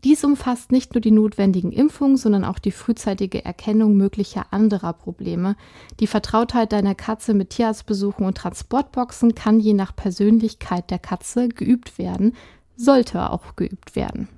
Dies 0.05 0.23
umfasst 0.23 0.71
nicht 0.71 0.93
nur 0.93 1.01
die 1.01 1.11
notwendigen 1.11 1.73
Impfungen, 1.73 2.15
sondern 2.15 2.45
auch 2.45 2.59
die 2.59 2.71
frühzeitige 2.71 3.43
Erkennung 3.43 3.97
möglicher 3.97 4.45
anderer 4.51 4.93
Probleme. 4.93 5.57
Die 5.99 6.07
Vertrautheit 6.07 6.71
deiner 6.71 6.95
Katze 6.95 7.33
mit 7.33 7.49
Tierarztbesuchen 7.49 8.25
und 8.25 8.37
Transportboxen 8.37 9.35
kann 9.35 9.59
je 9.59 9.73
nach 9.73 9.93
Persönlichkeit 9.93 10.89
der 10.89 10.99
Katze 10.99 11.49
geübt 11.49 11.97
werden, 11.97 12.37
sollte 12.77 13.29
auch 13.29 13.57
geübt 13.57 13.97
werden. 13.97 14.29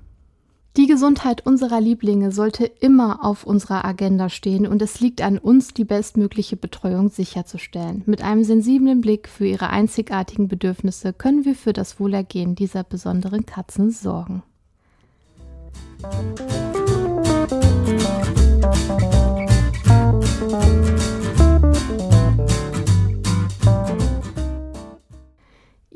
Die 0.78 0.86
Gesundheit 0.86 1.44
unserer 1.44 1.80
Lieblinge 1.80 2.30
sollte 2.30 2.64
immer 2.64 3.24
auf 3.24 3.42
unserer 3.42 3.84
Agenda 3.84 4.28
stehen 4.28 4.64
und 4.64 4.80
es 4.80 5.00
liegt 5.00 5.20
an 5.22 5.36
uns, 5.36 5.74
die 5.74 5.82
bestmögliche 5.82 6.56
Betreuung 6.56 7.08
sicherzustellen. 7.08 8.04
Mit 8.06 8.22
einem 8.22 8.44
sensiblen 8.44 9.00
Blick 9.00 9.28
für 9.28 9.44
ihre 9.44 9.70
einzigartigen 9.70 10.46
Bedürfnisse 10.46 11.12
können 11.12 11.44
wir 11.44 11.56
für 11.56 11.72
das 11.72 11.98
Wohlergehen 11.98 12.54
dieser 12.54 12.84
besonderen 12.84 13.44
Katzen 13.44 13.90
sorgen. 13.90 14.44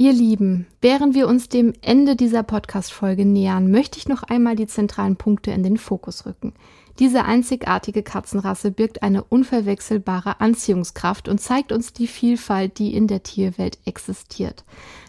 Ihr 0.02 0.12
Lieben, 0.12 0.66
während 0.80 1.14
wir 1.14 1.28
uns 1.28 1.48
dem 1.48 1.74
Ende 1.80 2.16
dieser 2.16 2.42
Podcast-Folge 2.42 3.24
nähern, 3.24 3.70
möchte 3.70 4.00
ich 4.00 4.08
noch 4.08 4.24
einmal 4.24 4.56
die 4.56 4.66
zentralen 4.66 5.14
Punkte 5.14 5.52
in 5.52 5.62
den 5.62 5.76
Fokus 5.76 6.26
rücken. 6.26 6.54
Diese 6.98 7.24
einzigartige 7.24 8.02
Katzenrasse 8.02 8.72
birgt 8.72 9.04
eine 9.04 9.22
unverwechselbare 9.22 10.40
Anziehungskraft 10.40 11.28
und 11.28 11.40
zeigt 11.40 11.70
uns 11.70 11.92
die 11.92 12.08
Vielfalt, 12.08 12.80
die 12.80 12.96
in 12.96 13.06
der 13.06 13.22
Tierwelt 13.22 13.78
existiert. 13.84 14.64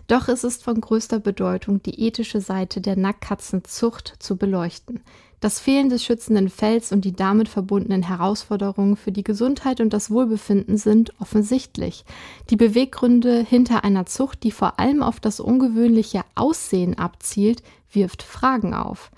Doch 0.07 0.27
es 0.27 0.43
ist 0.43 0.63
von 0.63 0.79
größter 0.79 1.19
Bedeutung, 1.19 1.81
die 1.81 1.99
ethische 1.99 2.39
Seite 2.39 2.79
der 2.79 2.95
Nackkatzenzucht 2.95 4.13
zu 4.19 4.37
beleuchten. 4.37 4.99
Das 5.43 5.59
Fehlen 5.59 5.89
des 5.89 6.05
schützenden 6.05 6.47
Fells 6.47 6.93
und 6.93 7.03
die 7.03 7.11
damit 7.11 7.49
verbundenen 7.49 8.03
Herausforderungen 8.03 8.95
für 8.95 9.11
die 9.11 9.25
Gesundheit 9.25 9.81
und 9.81 9.91
das 9.91 10.09
Wohlbefinden 10.09 10.77
sind 10.77 11.11
offensichtlich. 11.19 12.05
Die 12.49 12.55
Beweggründe 12.55 13.39
hinter 13.41 13.83
einer 13.83 14.05
Zucht, 14.05 14.43
die 14.43 14.51
vor 14.51 14.79
allem 14.79 15.03
auf 15.03 15.19
das 15.19 15.41
ungewöhnliche 15.41 16.21
Aussehen 16.35 16.97
abzielt, 16.97 17.61
wirft 17.91 18.23
Fragen 18.23 18.73
auf. 18.73 19.11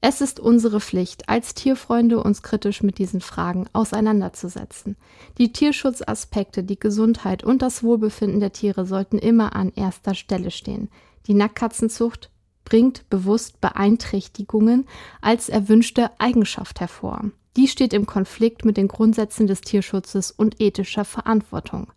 Es 0.00 0.22
ist 0.22 0.40
unsere 0.40 0.80
Pflicht, 0.80 1.28
als 1.28 1.52
Tierfreunde 1.52 2.22
uns 2.22 2.42
kritisch 2.42 2.82
mit 2.82 2.96
diesen 2.96 3.20
Fragen 3.20 3.66
auseinanderzusetzen. 3.74 4.96
Die 5.36 5.52
Tierschutzaspekte, 5.52 6.64
die 6.64 6.80
Gesundheit 6.80 7.44
und 7.44 7.60
das 7.60 7.82
Wohlbefinden 7.82 8.40
der 8.40 8.52
Tiere 8.54 8.86
sollten 8.86 9.18
immer 9.18 9.54
an 9.54 9.70
erster 9.76 10.14
Stelle 10.14 10.50
stehen. 10.50 10.88
Die 11.26 11.34
Nackkatzenzucht 11.34 12.30
bringt 12.68 13.08
bewusst 13.08 13.62
Beeinträchtigungen 13.62 14.84
als 15.22 15.48
erwünschte 15.48 16.10
Eigenschaft 16.18 16.80
hervor. 16.80 17.30
Die 17.56 17.66
steht 17.66 17.94
im 17.94 18.04
Konflikt 18.04 18.66
mit 18.66 18.76
den 18.76 18.88
Grundsätzen 18.88 19.46
des 19.46 19.62
Tierschutzes 19.62 20.30
und 20.30 20.60
ethischer 20.60 21.06
Verantwortung. 21.06 21.90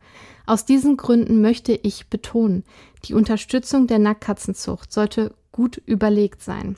Aus 0.45 0.65
diesen 0.65 0.95
Gründen 0.95 1.41
möchte 1.41 1.73
ich 1.73 2.07
betonen, 2.07 2.63
die 3.03 3.13
Unterstützung 3.15 3.85
der 3.87 3.99
Nackkatzenzucht 3.99 4.93
sollte 4.93 5.35
gut 5.51 5.75
überlegt 5.85 6.41
sein. 6.41 6.77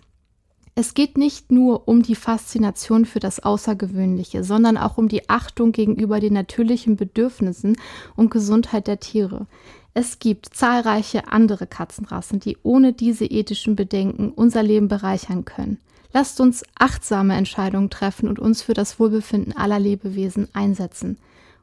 Es 0.73 0.95
geht 0.95 1.19
nicht 1.19 1.51
nur 1.51 1.87
um 1.87 2.01
die 2.01 2.15
Faszination 2.15 3.05
für 3.05 3.19
das 3.19 3.41
Außergewöhnliche, 3.41 4.43
sondern 4.43 4.77
auch 4.77 4.97
um 4.97 5.07
die 5.07 5.29
Achtung 5.29 5.71
gegenüber 5.71 6.19
den 6.19 6.33
natürlichen 6.33 6.95
Bedürfnissen 6.95 7.77
und 8.15 8.31
Gesundheit 8.31 8.87
der 8.87 8.99
Tiere. 8.99 9.45
Es 9.93 10.17
gibt 10.19 10.55
zahlreiche 10.55 11.27
andere 11.27 11.67
Katzenrassen, 11.67 12.39
die 12.39 12.57
ohne 12.63 12.93
diese 12.93 13.25
ethischen 13.25 13.75
Bedenken 13.75 14.31
unser 14.31 14.63
Leben 14.63 14.87
bereichern 14.87 15.45
können. 15.45 15.77
Lasst 16.13 16.39
uns 16.39 16.63
achtsame 16.75 17.35
Entscheidungen 17.35 17.89
treffen 17.89 18.27
und 18.27 18.39
uns 18.39 18.61
für 18.61 18.73
das 18.73 18.99
Wohlbefinden 18.99 19.55
aller 19.55 19.79
Lebewesen 19.79 20.47
einsetzen. 20.53 21.17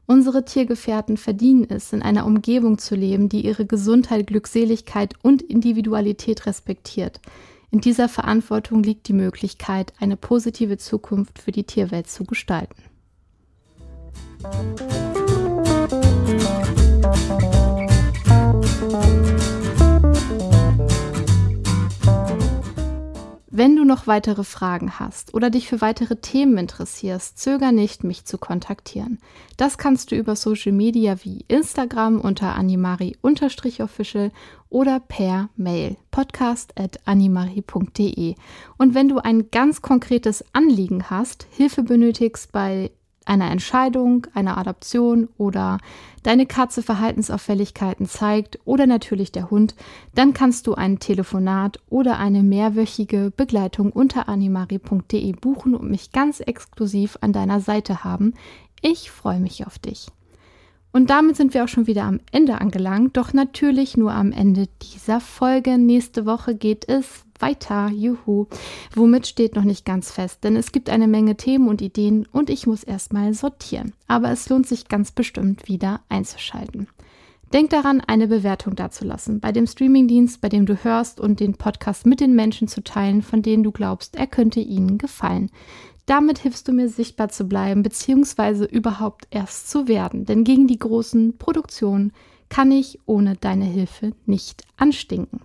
Unsere 0.07 0.43
Tiergefährten 0.43 1.15
verdienen 1.15 1.69
es, 1.69 1.93
in 1.93 2.01
einer 2.01 2.25
Umgebung 2.25 2.77
zu 2.77 2.95
leben, 2.95 3.29
die 3.29 3.45
ihre 3.45 3.65
Gesundheit, 3.65 4.27
Glückseligkeit 4.27 5.13
und 5.21 5.41
Individualität 5.41 6.45
respektiert. 6.45 7.21
In 7.69 7.79
dieser 7.79 8.09
Verantwortung 8.09 8.83
liegt 8.83 9.07
die 9.07 9.13
Möglichkeit, 9.13 9.93
eine 9.99 10.17
positive 10.17 10.77
Zukunft 10.77 11.39
für 11.39 11.53
die 11.53 11.63
Tierwelt 11.63 12.09
zu 12.09 12.25
gestalten. 12.25 12.83
Wenn 23.61 23.75
du 23.75 23.85
noch 23.85 24.07
weitere 24.07 24.43
Fragen 24.43 24.97
hast 24.97 25.35
oder 25.35 25.51
dich 25.51 25.67
für 25.67 25.81
weitere 25.81 26.15
Themen 26.15 26.57
interessierst, 26.57 27.37
zöger 27.37 27.71
nicht, 27.71 28.03
mich 28.03 28.25
zu 28.25 28.39
kontaktieren. 28.39 29.19
Das 29.55 29.77
kannst 29.77 30.09
du 30.09 30.15
über 30.15 30.35
Social 30.35 30.71
Media 30.71 31.17
wie 31.21 31.45
Instagram 31.47 32.19
unter 32.19 32.55
animari-official 32.55 34.31
oder 34.69 34.99
per 34.99 35.49
Mail 35.57 35.97
podcast.animari.de. 36.09 38.33
Und 38.79 38.95
wenn 38.95 39.09
du 39.09 39.19
ein 39.19 39.51
ganz 39.51 39.83
konkretes 39.83 40.43
Anliegen 40.53 41.11
hast, 41.11 41.45
Hilfe 41.51 41.83
benötigst 41.83 42.51
bei 42.51 42.89
einer 43.25 43.51
Entscheidung, 43.51 44.27
einer 44.33 44.57
Adoption 44.57 45.29
oder 45.37 45.77
deine 46.23 46.45
Katze 46.45 46.81
Verhaltensauffälligkeiten 46.81 48.07
zeigt 48.07 48.59
oder 48.65 48.87
natürlich 48.87 49.31
der 49.31 49.49
Hund, 49.49 49.75
dann 50.15 50.33
kannst 50.33 50.67
du 50.67 50.75
ein 50.75 50.99
Telefonat 50.99 51.79
oder 51.89 52.17
eine 52.17 52.43
mehrwöchige 52.43 53.31
Begleitung 53.35 53.91
unter 53.91 54.27
animari.de 54.29 55.31
buchen 55.33 55.75
und 55.75 55.89
mich 55.89 56.11
ganz 56.11 56.39
exklusiv 56.39 57.17
an 57.21 57.33
deiner 57.33 57.59
Seite 57.59 58.03
haben. 58.03 58.33
Ich 58.81 59.11
freue 59.11 59.39
mich 59.39 59.65
auf 59.67 59.77
dich. 59.79 60.07
Und 60.93 61.09
damit 61.09 61.37
sind 61.37 61.53
wir 61.53 61.63
auch 61.63 61.69
schon 61.69 61.87
wieder 61.87 62.03
am 62.03 62.19
Ende 62.31 62.59
angelangt, 62.59 63.15
doch 63.15 63.33
natürlich 63.33 63.95
nur 63.95 64.11
am 64.11 64.31
Ende 64.31 64.67
dieser 64.81 65.21
Folge. 65.21 65.77
Nächste 65.77 66.25
Woche 66.25 66.55
geht 66.55 66.87
es 66.89 67.23
weiter. 67.39 67.89
Juhu. 67.89 68.47
Womit 68.93 69.27
steht 69.27 69.55
noch 69.55 69.63
nicht 69.63 69.85
ganz 69.85 70.11
fest, 70.11 70.43
denn 70.43 70.55
es 70.55 70.71
gibt 70.71 70.89
eine 70.89 71.07
Menge 71.07 71.37
Themen 71.37 71.67
und 71.67 71.81
Ideen 71.81 72.27
und 72.31 72.49
ich 72.49 72.67
muss 72.67 72.83
erstmal 72.83 73.33
sortieren. 73.33 73.93
Aber 74.07 74.31
es 74.31 74.49
lohnt 74.49 74.67
sich 74.67 74.87
ganz 74.89 75.11
bestimmt 75.11 75.67
wieder 75.67 76.01
einzuschalten. 76.09 76.87
Denk 77.53 77.69
daran, 77.71 77.99
eine 77.99 78.27
Bewertung 78.27 78.77
dazulassen 78.77 79.41
bei 79.41 79.51
dem 79.51 79.67
Streamingdienst, 79.67 80.39
bei 80.39 80.47
dem 80.47 80.65
du 80.65 80.85
hörst 80.85 81.19
und 81.19 81.41
den 81.41 81.55
Podcast 81.55 82.05
mit 82.05 82.21
den 82.21 82.33
Menschen 82.33 82.69
zu 82.69 82.81
teilen, 82.81 83.21
von 83.21 83.41
denen 83.41 83.63
du 83.63 83.71
glaubst, 83.71 84.15
er 84.15 84.27
könnte 84.27 84.61
ihnen 84.61 84.97
gefallen. 84.97 85.51
Damit 86.05 86.39
hilfst 86.39 86.67
du 86.67 86.71
mir 86.71 86.89
sichtbar 86.89 87.29
zu 87.29 87.45
bleiben, 87.45 87.83
beziehungsweise 87.83 88.65
überhaupt 88.65 89.27
erst 89.29 89.69
zu 89.69 89.87
werden. 89.87 90.25
Denn 90.25 90.43
gegen 90.43 90.67
die 90.67 90.79
großen 90.79 91.37
Produktionen 91.37 92.11
kann 92.49 92.71
ich 92.71 92.99
ohne 93.05 93.35
deine 93.35 93.65
Hilfe 93.65 94.11
nicht 94.25 94.63
anstinken. 94.77 95.41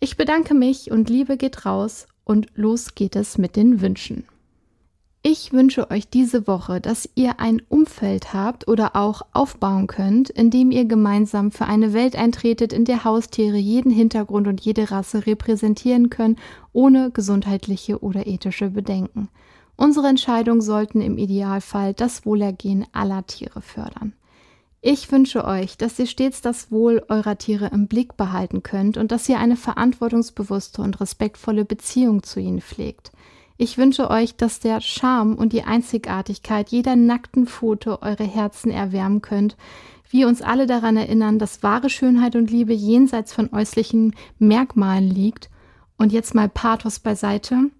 Ich 0.00 0.16
bedanke 0.16 0.54
mich 0.54 0.90
und 0.90 1.10
Liebe 1.10 1.36
geht 1.36 1.66
raus 1.66 2.06
und 2.24 2.46
los 2.54 2.94
geht 2.94 3.16
es 3.16 3.38
mit 3.38 3.56
den 3.56 3.80
Wünschen. 3.80 4.24
Ich 5.26 5.54
wünsche 5.54 5.90
euch 5.90 6.06
diese 6.06 6.46
Woche, 6.46 6.82
dass 6.82 7.08
ihr 7.14 7.40
ein 7.40 7.62
Umfeld 7.70 8.34
habt 8.34 8.68
oder 8.68 8.94
auch 8.94 9.22
aufbauen 9.32 9.86
könnt, 9.86 10.28
in 10.28 10.50
dem 10.50 10.70
ihr 10.70 10.84
gemeinsam 10.84 11.50
für 11.50 11.64
eine 11.64 11.94
Welt 11.94 12.14
eintretet, 12.14 12.74
in 12.74 12.84
der 12.84 13.04
Haustiere 13.04 13.56
jeden 13.56 13.90
Hintergrund 13.90 14.46
und 14.46 14.60
jede 14.60 14.90
Rasse 14.90 15.26
repräsentieren 15.26 16.10
können, 16.10 16.36
ohne 16.74 17.10
gesundheitliche 17.10 18.02
oder 18.02 18.26
ethische 18.26 18.68
Bedenken. 18.68 19.30
Unsere 19.76 20.08
Entscheidungen 20.08 20.60
sollten 20.60 21.00
im 21.00 21.18
Idealfall 21.18 21.94
das 21.94 22.24
Wohlergehen 22.24 22.86
aller 22.92 23.26
Tiere 23.26 23.60
fördern. 23.60 24.12
Ich 24.80 25.10
wünsche 25.10 25.44
euch, 25.44 25.78
dass 25.78 25.98
ihr 25.98 26.06
stets 26.06 26.42
das 26.42 26.70
Wohl 26.70 27.02
eurer 27.08 27.38
Tiere 27.38 27.70
im 27.72 27.88
Blick 27.88 28.16
behalten 28.16 28.62
könnt 28.62 28.98
und 28.98 29.12
dass 29.12 29.28
ihr 29.28 29.38
eine 29.38 29.56
verantwortungsbewusste 29.56 30.82
und 30.82 31.00
respektvolle 31.00 31.64
Beziehung 31.64 32.22
zu 32.22 32.38
ihnen 32.38 32.60
pflegt. 32.60 33.10
Ich 33.56 33.78
wünsche 33.78 34.10
euch, 34.10 34.36
dass 34.36 34.60
der 34.60 34.80
Charme 34.80 35.36
und 35.36 35.52
die 35.52 35.62
Einzigartigkeit 35.62 36.68
jeder 36.68 36.96
nackten 36.96 37.46
Pfote 37.46 38.02
eure 38.02 38.24
Herzen 38.24 38.70
erwärmen 38.70 39.22
könnt, 39.22 39.56
wir 40.14 40.28
uns 40.28 40.42
alle 40.42 40.66
daran 40.66 40.96
erinnern, 40.96 41.40
dass 41.40 41.64
wahre 41.64 41.90
Schönheit 41.90 42.36
und 42.36 42.48
Liebe 42.48 42.72
jenseits 42.72 43.32
von 43.32 43.52
äußerlichen 43.52 44.14
Merkmalen 44.38 45.10
liegt. 45.10 45.50
Und 45.96 46.12
jetzt 46.12 46.36
mal 46.36 46.48
Pathos 46.48 47.00
beiseite. 47.00 47.70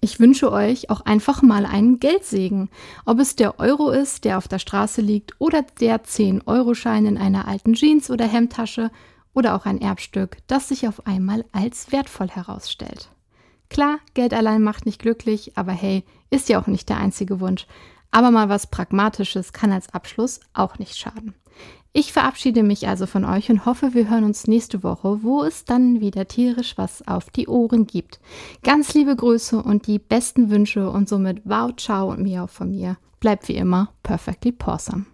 Ich 0.00 0.20
wünsche 0.20 0.52
euch 0.52 0.90
auch 0.90 1.00
einfach 1.00 1.42
mal 1.42 1.66
einen 1.66 1.98
Geldsegen. 1.98 2.70
Ob 3.04 3.18
es 3.18 3.36
der 3.36 3.58
Euro 3.58 3.90
ist, 3.90 4.24
der 4.24 4.38
auf 4.38 4.46
der 4.48 4.58
Straße 4.58 5.00
liegt, 5.00 5.34
oder 5.40 5.62
der 5.80 6.04
10-Euro-Schein 6.04 7.06
in 7.06 7.18
einer 7.18 7.48
alten 7.48 7.74
Jeans- 7.74 8.10
oder 8.10 8.26
Hemdtasche, 8.26 8.90
oder 9.34 9.54
auch 9.54 9.66
ein 9.66 9.80
Erbstück, 9.80 10.38
das 10.46 10.68
sich 10.68 10.88
auf 10.88 11.06
einmal 11.06 11.44
als 11.52 11.92
wertvoll 11.92 12.28
herausstellt. 12.28 13.08
Klar, 13.70 13.98
Geld 14.14 14.34
allein 14.34 14.62
macht 14.62 14.86
nicht 14.86 15.00
glücklich, 15.00 15.56
aber 15.56 15.72
hey, 15.72 16.04
ist 16.30 16.48
ja 16.48 16.60
auch 16.60 16.66
nicht 16.66 16.88
der 16.88 16.98
einzige 16.98 17.40
Wunsch. 17.40 17.66
Aber 18.10 18.30
mal 18.30 18.48
was 18.48 18.68
Pragmatisches 18.68 19.52
kann 19.52 19.70
als 19.70 19.92
Abschluss 19.92 20.40
auch 20.54 20.78
nicht 20.78 20.96
schaden. 20.96 21.34
Ich 21.92 22.12
verabschiede 22.12 22.62
mich 22.62 22.86
also 22.86 23.06
von 23.06 23.24
euch 23.24 23.50
und 23.50 23.64
hoffe, 23.64 23.94
wir 23.94 24.08
hören 24.08 24.24
uns 24.24 24.46
nächste 24.46 24.82
Woche, 24.82 25.22
wo 25.22 25.42
es 25.42 25.64
dann 25.64 26.00
wieder 26.00 26.28
tierisch 26.28 26.76
was 26.76 27.06
auf 27.08 27.30
die 27.30 27.48
Ohren 27.48 27.86
gibt. 27.86 28.20
Ganz 28.62 28.94
liebe 28.94 29.16
Grüße 29.16 29.60
und 29.62 29.86
die 29.86 29.98
besten 29.98 30.50
Wünsche 30.50 30.90
und 30.90 31.08
somit 31.08 31.42
wow, 31.44 31.74
ciao 31.76 32.10
und 32.10 32.22
miau 32.22 32.46
von 32.46 32.70
mir. 32.70 32.98
Bleibt 33.20 33.48
wie 33.48 33.56
immer 33.56 33.90
perfectly 34.02 34.52
pawsome. 34.52 35.06